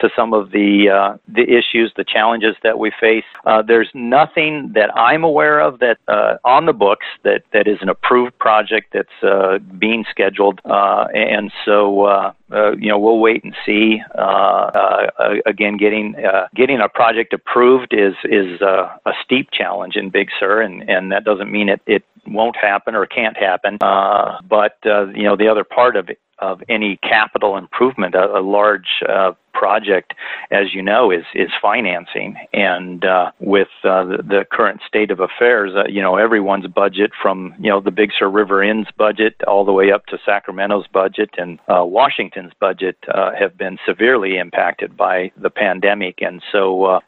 to 0.00 0.08
some 0.16 0.32
of 0.32 0.50
the 0.50 0.88
uh, 0.88 1.18
the 1.28 1.42
issues, 1.42 1.92
the 1.94 2.04
challenges 2.04 2.56
that 2.62 2.78
we 2.78 2.90
face. 2.98 3.24
Uh, 3.44 3.60
there's 3.60 3.90
nothing 3.92 4.72
that 4.74 4.88
I'm 4.96 5.24
aware 5.24 5.60
of 5.60 5.80
that 5.80 5.98
uh, 6.08 6.38
on 6.42 6.64
the 6.64 6.72
books 6.72 7.04
that 7.22 7.42
that 7.52 7.68
is 7.68 7.76
an 7.82 7.90
approved 7.90 8.38
project 8.38 8.94
that's 8.94 9.22
uh, 9.22 9.58
being 9.78 10.06
scheduled, 10.10 10.58
and 10.64 11.52
so 11.66 12.32
uh, 12.52 12.76
you 12.76 12.88
know, 12.88 12.98
we'll 12.98 13.18
wait 13.18 13.42
and 13.42 13.54
see. 13.64 14.00
Uh, 14.14 14.20
uh, 14.20 15.34
again, 15.46 15.76
getting 15.76 16.14
uh, 16.16 16.46
getting 16.54 16.80
a 16.80 16.88
project 16.88 17.32
approved 17.32 17.92
is 17.92 18.14
is 18.24 18.60
uh, 18.62 18.96
a 19.04 19.12
steep 19.24 19.50
challenge 19.52 19.96
in 19.96 20.10
Big 20.10 20.28
Sur, 20.38 20.60
and 20.60 20.88
and 20.88 21.10
that 21.10 21.24
doesn't 21.24 21.50
mean 21.50 21.68
it 21.68 21.80
it 21.86 22.04
won't 22.26 22.56
happen 22.56 22.94
or 22.94 23.06
can't 23.06 23.36
happen. 23.36 23.78
Uh, 23.80 24.40
but 24.48 24.78
uh, 24.86 25.06
you 25.08 25.24
know, 25.24 25.36
the 25.36 25.48
other 25.48 25.64
part 25.64 25.96
of 25.96 26.08
of 26.38 26.62
any 26.68 26.98
capital 26.98 27.56
improvement, 27.56 28.14
a, 28.14 28.38
a 28.38 28.40
large 28.40 29.02
uh, 29.08 29.32
project, 29.52 30.12
as 30.50 30.74
you 30.74 30.82
know, 30.82 31.10
is 31.10 31.24
is 31.34 31.50
financing. 31.60 32.36
And 32.52 33.04
uh, 33.04 33.30
with 33.40 33.68
uh, 33.84 34.04
the, 34.04 34.16
the, 34.18 34.46
current 34.50 34.82
state 34.86 35.10
of 35.10 35.18
affairs, 35.20 35.72
uh, 35.74 35.84
you 35.88 36.02
know, 36.02 36.16
everyone's 36.16 36.66
budget 36.66 37.12
from 37.20 37.54
you 37.58 37.70
know 37.70 37.80
the 37.80 37.90
Big 37.90 38.10
Sur 38.18 38.28
River 38.28 38.62
Inn's 38.62 38.88
budget 38.96 39.34
all 39.46 39.64
the 39.64 39.72
way 39.72 39.90
up 39.90 40.06
to 40.06 40.18
Sacramento's 40.24 40.86
budget 40.92 41.30
and 41.38 41.58
uh, 41.68 41.84
Washington's 41.84 42.52
budget 42.60 42.96
uh, 43.12 43.30
have 43.38 43.56
been 43.56 43.78
severely 43.86 44.36
impacted 44.36 44.96
by 44.96 45.32
the 45.36 45.50
pandemic. 45.50 46.20
And 46.20 46.42
so, 46.52 47.00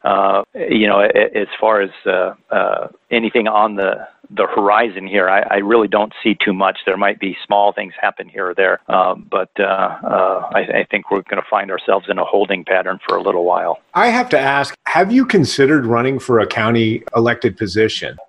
you 0.55 0.87
know, 0.87 1.01
as 1.01 1.49
far 1.61 1.83
as 1.83 1.91
anything 3.11 3.47
on 3.47 3.77
the 3.77 4.07
the 4.31 4.47
horizon 4.47 5.07
here. 5.07 5.29
I, 5.29 5.41
I, 5.41 5.57
really 5.57 5.88
don't 5.88 6.12
see 6.23 6.37
too 6.45 6.53
much. 6.53 6.81
There 6.85 6.97
might 6.97 7.19
be 7.19 7.37
small 7.47 7.73
things 7.73 7.95
happen 8.01 8.29
here 8.29 8.51
or 8.51 8.55
there, 8.55 8.81
um, 8.88 9.27
but 9.31 9.51
uh, 9.59 9.62
uh, 9.62 10.51
I, 10.55 10.61
I, 10.61 10.87
think 10.91 11.11
we're 11.11 11.23
going 11.23 11.43
to 11.43 11.49
find 11.49 11.71
ourselves 11.71 12.07
in 12.09 12.19
a 12.19 12.25
holding 12.25 12.64
pattern 12.64 12.99
for 13.07 13.17
a 13.17 13.23
little 13.23 13.45
while. 13.45 13.79
I 13.95 14.09
have 14.09 14.29
to 14.31 14.38
ask: 14.38 14.75
Have 14.87 15.11
you 15.12 15.25
considered 15.25 15.87
running 15.87 16.19
for 16.19 16.41
a 16.41 16.47
county 16.47 17.03
elected 17.17 17.57
position? 17.57 18.19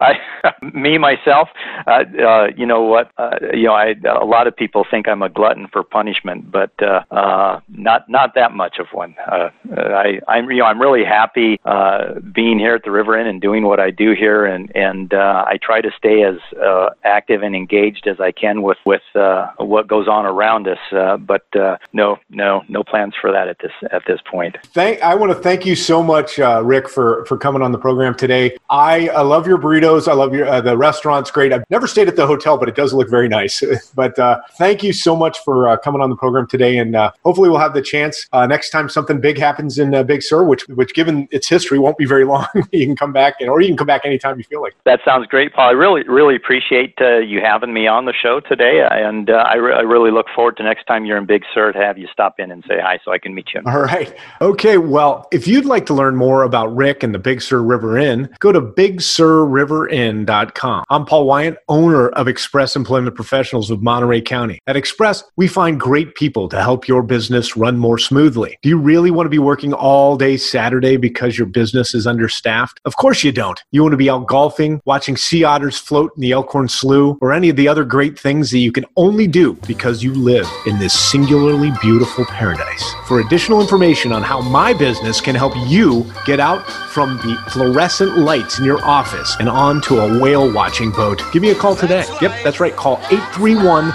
I, 0.00 0.14
me 0.74 0.98
myself, 0.98 1.48
uh, 1.86 2.04
uh, 2.20 2.48
you 2.56 2.66
know 2.66 2.82
what? 2.82 3.10
Uh, 3.16 3.36
you 3.52 3.64
know, 3.64 3.74
I 3.74 3.94
a 4.08 4.24
lot 4.24 4.46
of 4.46 4.56
people 4.56 4.86
think 4.90 5.08
I'm 5.08 5.22
a 5.22 5.28
glutton 5.28 5.68
for 5.72 5.82
punishment, 5.82 6.50
but 6.50 6.72
uh, 6.82 7.02
uh, 7.10 7.60
not 7.68 8.08
not 8.08 8.34
that 8.34 8.52
much 8.52 8.78
of 8.78 8.86
one. 8.92 9.14
Uh, 9.30 9.50
I, 9.76 10.20
I'm 10.28 10.50
you 10.50 10.58
know 10.58 10.64
I'm 10.64 10.80
really 10.80 11.04
happy 11.04 11.60
uh, 11.64 12.20
being 12.34 12.58
here 12.58 12.74
at 12.74 12.84
the 12.84 12.90
River 12.90 13.18
Inn 13.18 13.26
and 13.26 13.40
doing 13.40 13.64
what 13.64 13.80
I 13.80 13.90
do 13.90 14.14
here, 14.14 14.44
and 14.46 14.74
and 14.74 15.12
uh, 15.12 15.44
I 15.46 15.58
try 15.62 15.80
to 15.80 15.90
stay 15.96 16.22
as 16.22 16.36
uh, 16.56 16.90
active 17.04 17.42
and 17.42 17.54
engaged 17.54 18.06
as 18.06 18.20
I 18.20 18.32
can 18.32 18.62
with 18.62 18.78
with 18.84 19.02
uh, 19.14 19.48
what 19.58 19.88
goes 19.88 20.08
on 20.08 20.26
around 20.26 20.68
us. 20.68 20.78
Uh, 20.92 21.16
but 21.16 21.44
uh, 21.56 21.76
no, 21.92 22.18
no, 22.30 22.62
no 22.68 22.82
plans 22.82 23.14
for 23.20 23.32
that 23.32 23.48
at 23.48 23.58
this 23.60 23.72
at 23.90 24.02
this 24.06 24.20
point. 24.30 24.56
Thank. 24.66 25.02
I 25.02 25.14
want 25.14 25.32
to 25.32 25.38
thank 25.38 25.66
you 25.66 25.74
so 25.74 26.02
much, 26.02 26.38
uh, 26.38 26.62
Rick, 26.64 26.88
for 26.88 27.24
for 27.26 27.36
coming 27.36 27.62
on 27.62 27.72
the 27.72 27.78
program 27.78 28.14
today. 28.14 28.56
I, 28.70 29.08
I 29.08 29.22
love 29.22 29.46
your 29.46 29.58
burritos. 29.78 30.08
I 30.08 30.14
love 30.14 30.34
your 30.34 30.46
uh, 30.46 30.60
the 30.60 30.76
restaurant's 30.76 31.30
great. 31.30 31.52
I've 31.52 31.64
never 31.70 31.86
stayed 31.86 32.08
at 32.08 32.16
the 32.16 32.26
hotel, 32.26 32.58
but 32.58 32.68
it 32.68 32.74
does 32.74 32.92
look 32.92 33.08
very 33.08 33.28
nice. 33.28 33.62
but 33.94 34.18
uh, 34.18 34.40
thank 34.52 34.82
you 34.82 34.92
so 34.92 35.16
much 35.16 35.38
for 35.44 35.68
uh, 35.68 35.76
coming 35.76 36.00
on 36.00 36.10
the 36.10 36.16
program 36.16 36.46
today, 36.46 36.78
and 36.78 36.96
uh, 36.96 37.12
hopefully 37.24 37.48
we'll 37.48 37.58
have 37.58 37.74
the 37.74 37.82
chance 37.82 38.26
uh, 38.32 38.46
next 38.46 38.70
time 38.70 38.88
something 38.88 39.20
big 39.20 39.38
happens 39.38 39.78
in 39.78 39.94
uh, 39.94 40.02
Big 40.02 40.22
Sur, 40.22 40.44
which 40.44 40.66
which 40.68 40.94
given 40.94 41.28
its 41.30 41.48
history 41.48 41.78
won't 41.78 41.98
be 41.98 42.06
very 42.06 42.24
long. 42.28 42.46
you 42.72 42.86
can 42.86 42.96
come 42.96 43.12
back, 43.12 43.34
and, 43.40 43.48
or 43.48 43.60
you 43.60 43.68
can 43.68 43.76
come 43.76 43.86
back 43.86 44.02
anytime 44.04 44.38
you 44.38 44.44
feel 44.44 44.62
like. 44.62 44.74
That 44.84 45.00
sounds 45.04 45.26
great, 45.26 45.52
Paul. 45.52 45.68
I 45.68 45.72
really 45.72 46.02
really 46.08 46.36
appreciate 46.36 46.94
you 47.00 47.40
having 47.40 47.72
me 47.72 47.86
on 47.86 48.04
the 48.04 48.14
show 48.14 48.40
today, 48.40 48.86
and 48.90 49.30
I, 49.30 49.56
re- 49.56 49.74
I 49.74 49.80
really 49.80 50.10
look 50.10 50.26
forward 50.34 50.56
to 50.58 50.62
next 50.62 50.84
time 50.86 51.04
you're 51.04 51.18
in 51.18 51.26
Big 51.26 51.44
Sur 51.54 51.72
to 51.72 51.78
have 51.78 51.98
you 51.98 52.08
stop 52.12 52.38
in 52.38 52.50
and 52.50 52.64
say 52.68 52.80
hi, 52.80 52.98
so 53.04 53.12
I 53.12 53.18
can 53.18 53.34
meet 53.34 53.48
you. 53.54 53.62
All 53.66 53.82
right. 53.82 54.14
Okay. 54.40 54.78
Well, 54.78 55.28
if 55.32 55.46
you'd 55.46 55.64
like 55.64 55.86
to 55.86 55.94
learn 55.94 56.16
more 56.16 56.42
about 56.42 56.74
Rick 56.74 57.02
and 57.02 57.14
the 57.14 57.18
Big 57.18 57.42
Sur 57.42 57.62
River 57.62 57.98
Inn, 57.98 58.28
go 58.40 58.52
to 58.52 58.60
Big 58.60 59.00
Sur 59.00 59.44
River 59.44 59.67
Inn.com. 59.68 60.84
I'm 60.88 61.04
Paul 61.04 61.26
Wyant, 61.26 61.58
owner 61.68 62.08
of 62.08 62.26
Express 62.26 62.74
Employment 62.74 63.14
Professionals 63.14 63.70
of 63.70 63.82
Monterey 63.82 64.22
County. 64.22 64.60
At 64.66 64.76
Express, 64.76 65.22
we 65.36 65.46
find 65.46 65.78
great 65.78 66.14
people 66.14 66.48
to 66.48 66.62
help 66.62 66.88
your 66.88 67.02
business 67.02 67.56
run 67.56 67.76
more 67.76 67.98
smoothly. 67.98 68.58
Do 68.62 68.68
you 68.68 68.78
really 68.78 69.10
want 69.10 69.26
to 69.26 69.30
be 69.30 69.38
working 69.38 69.74
all 69.74 70.16
day 70.16 70.38
Saturday 70.38 70.96
because 70.96 71.36
your 71.36 71.46
business 71.46 71.94
is 71.94 72.06
understaffed? 72.06 72.80
Of 72.86 72.96
course 72.96 73.22
you 73.22 73.32
don't. 73.32 73.62
You 73.70 73.82
want 73.82 73.92
to 73.92 73.98
be 73.98 74.08
out 74.08 74.26
golfing, 74.26 74.80
watching 74.86 75.16
sea 75.16 75.44
otters 75.44 75.76
float 75.76 76.12
in 76.16 76.22
the 76.22 76.32
Elkhorn 76.32 76.68
Slough, 76.68 77.18
or 77.20 77.32
any 77.32 77.50
of 77.50 77.56
the 77.56 77.68
other 77.68 77.84
great 77.84 78.18
things 78.18 78.50
that 78.50 78.60
you 78.60 78.72
can 78.72 78.86
only 78.96 79.26
do 79.26 79.52
because 79.66 80.02
you 80.02 80.14
live 80.14 80.48
in 80.66 80.78
this 80.78 80.98
singularly 80.98 81.72
beautiful 81.82 82.24
paradise. 82.24 82.84
For 83.06 83.20
additional 83.20 83.60
information 83.60 84.12
on 84.12 84.22
how 84.22 84.40
my 84.40 84.72
business 84.72 85.20
can 85.20 85.34
help 85.34 85.52
you 85.66 86.06
get 86.24 86.40
out 86.40 86.66
from 86.90 87.16
the 87.18 87.36
fluorescent 87.50 88.18
lights 88.18 88.58
in 88.58 88.64
your 88.64 88.82
office 88.84 89.36
and 89.40 89.48
onto 89.58 89.98
a 89.98 90.18
whale 90.20 90.50
watching 90.52 90.92
boat, 90.92 91.20
give 91.32 91.42
me 91.42 91.50
a 91.50 91.54
call 91.54 91.74
today. 91.74 92.04
Yep, 92.22 92.44
that's 92.44 92.60
right. 92.60 92.74
Call 92.76 92.98
831 93.10 93.92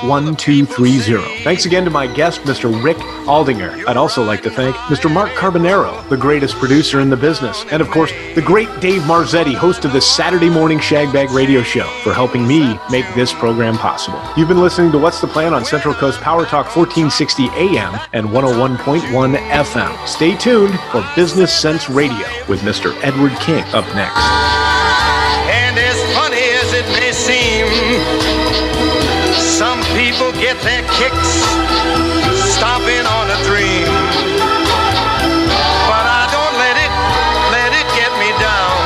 920-1230. 0.00 1.42
Thanks 1.42 1.66
again 1.66 1.84
to 1.84 1.90
my 1.90 2.06
guest, 2.06 2.40
Mr. 2.42 2.82
Rick 2.82 2.96
Aldinger. 3.26 3.86
I'd 3.86 3.96
also 3.96 4.22
like 4.22 4.42
to 4.42 4.50
thank 4.50 4.76
Mr. 4.86 5.12
Mark 5.12 5.30
Carbonero, 5.30 6.08
the 6.08 6.16
greatest 6.16 6.56
producer 6.56 7.00
in 7.00 7.10
the 7.10 7.16
business, 7.16 7.64
and 7.70 7.80
of 7.80 7.90
course, 7.90 8.12
the 8.34 8.42
great 8.42 8.68
Dave 8.80 9.02
Marzetti, 9.02 9.54
host 9.54 9.84
of 9.84 9.92
the 9.92 10.00
Saturday 10.00 10.50
Morning 10.50 10.78
Shagbag 10.78 11.32
Radio 11.34 11.62
Show, 11.62 11.86
for 12.02 12.12
helping 12.12 12.46
me 12.46 12.78
make 12.90 13.06
this 13.14 13.32
program 13.32 13.76
possible. 13.78 14.22
You've 14.36 14.48
been 14.48 14.60
listening 14.60 14.92
to 14.92 14.98
What's 14.98 15.20
the 15.20 15.26
Plan 15.26 15.54
on 15.54 15.64
Central 15.64 15.94
Coast 15.94 16.20
Power 16.20 16.44
Talk 16.44 16.74
1460 16.74 17.48
AM 17.50 17.98
and 18.12 18.26
101.1 18.26 19.36
FM. 19.36 20.06
Stay 20.06 20.36
tuned 20.36 20.78
for 20.90 21.04
Business 21.14 21.52
Sense 21.52 21.88
Radio 21.88 22.26
with 22.48 22.60
Mr. 22.60 22.94
Edward 23.02 23.32
King 23.40 23.64
up 23.74 23.86
next. 23.94 24.55
Their 30.66 30.82
kicks 30.98 31.46
on 33.06 33.30
a. 33.30 33.38
But 35.86 36.04
I 36.06 36.24
don't 36.34 36.56
let 36.58 36.76
it, 36.76 36.92
let 37.54 37.70
it 37.72 37.86
get 37.94 38.12
me 38.22 38.30
down. 38.38 38.76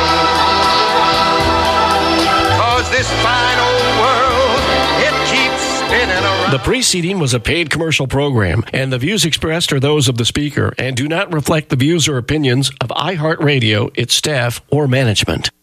Cause 2.61 2.87
this 2.91 3.09
fine 3.23 3.59
old 3.59 3.89
world, 4.01 4.61
it 5.01 5.15
keeps 5.29 5.63
spinning 5.81 6.25
around. 6.25 6.53
The 6.53 6.59
preceding 6.59 7.19
was 7.19 7.35
a 7.35 7.41
paid 7.41 7.71
commercial 7.71 8.07
program, 8.07 8.65
and 8.73 8.93
the 8.93 8.99
views 8.99 9.25
expressed 9.25 9.73
are 9.73 9.81
those 9.81 10.09
of 10.09 10.17
the 10.17 10.25
speaker 10.25 10.73
and 10.79 10.97
do 10.97 11.09
not 11.09 11.33
reflect 11.33 11.69
the 11.69 11.77
views 11.77 12.09
or 12.09 12.17
opinions 12.19 12.71
of 12.81 12.89
iHeartRadio, 12.89 13.91
its 13.95 14.15
staff, 14.15 14.61
or 14.71 14.87
management. 14.87 15.51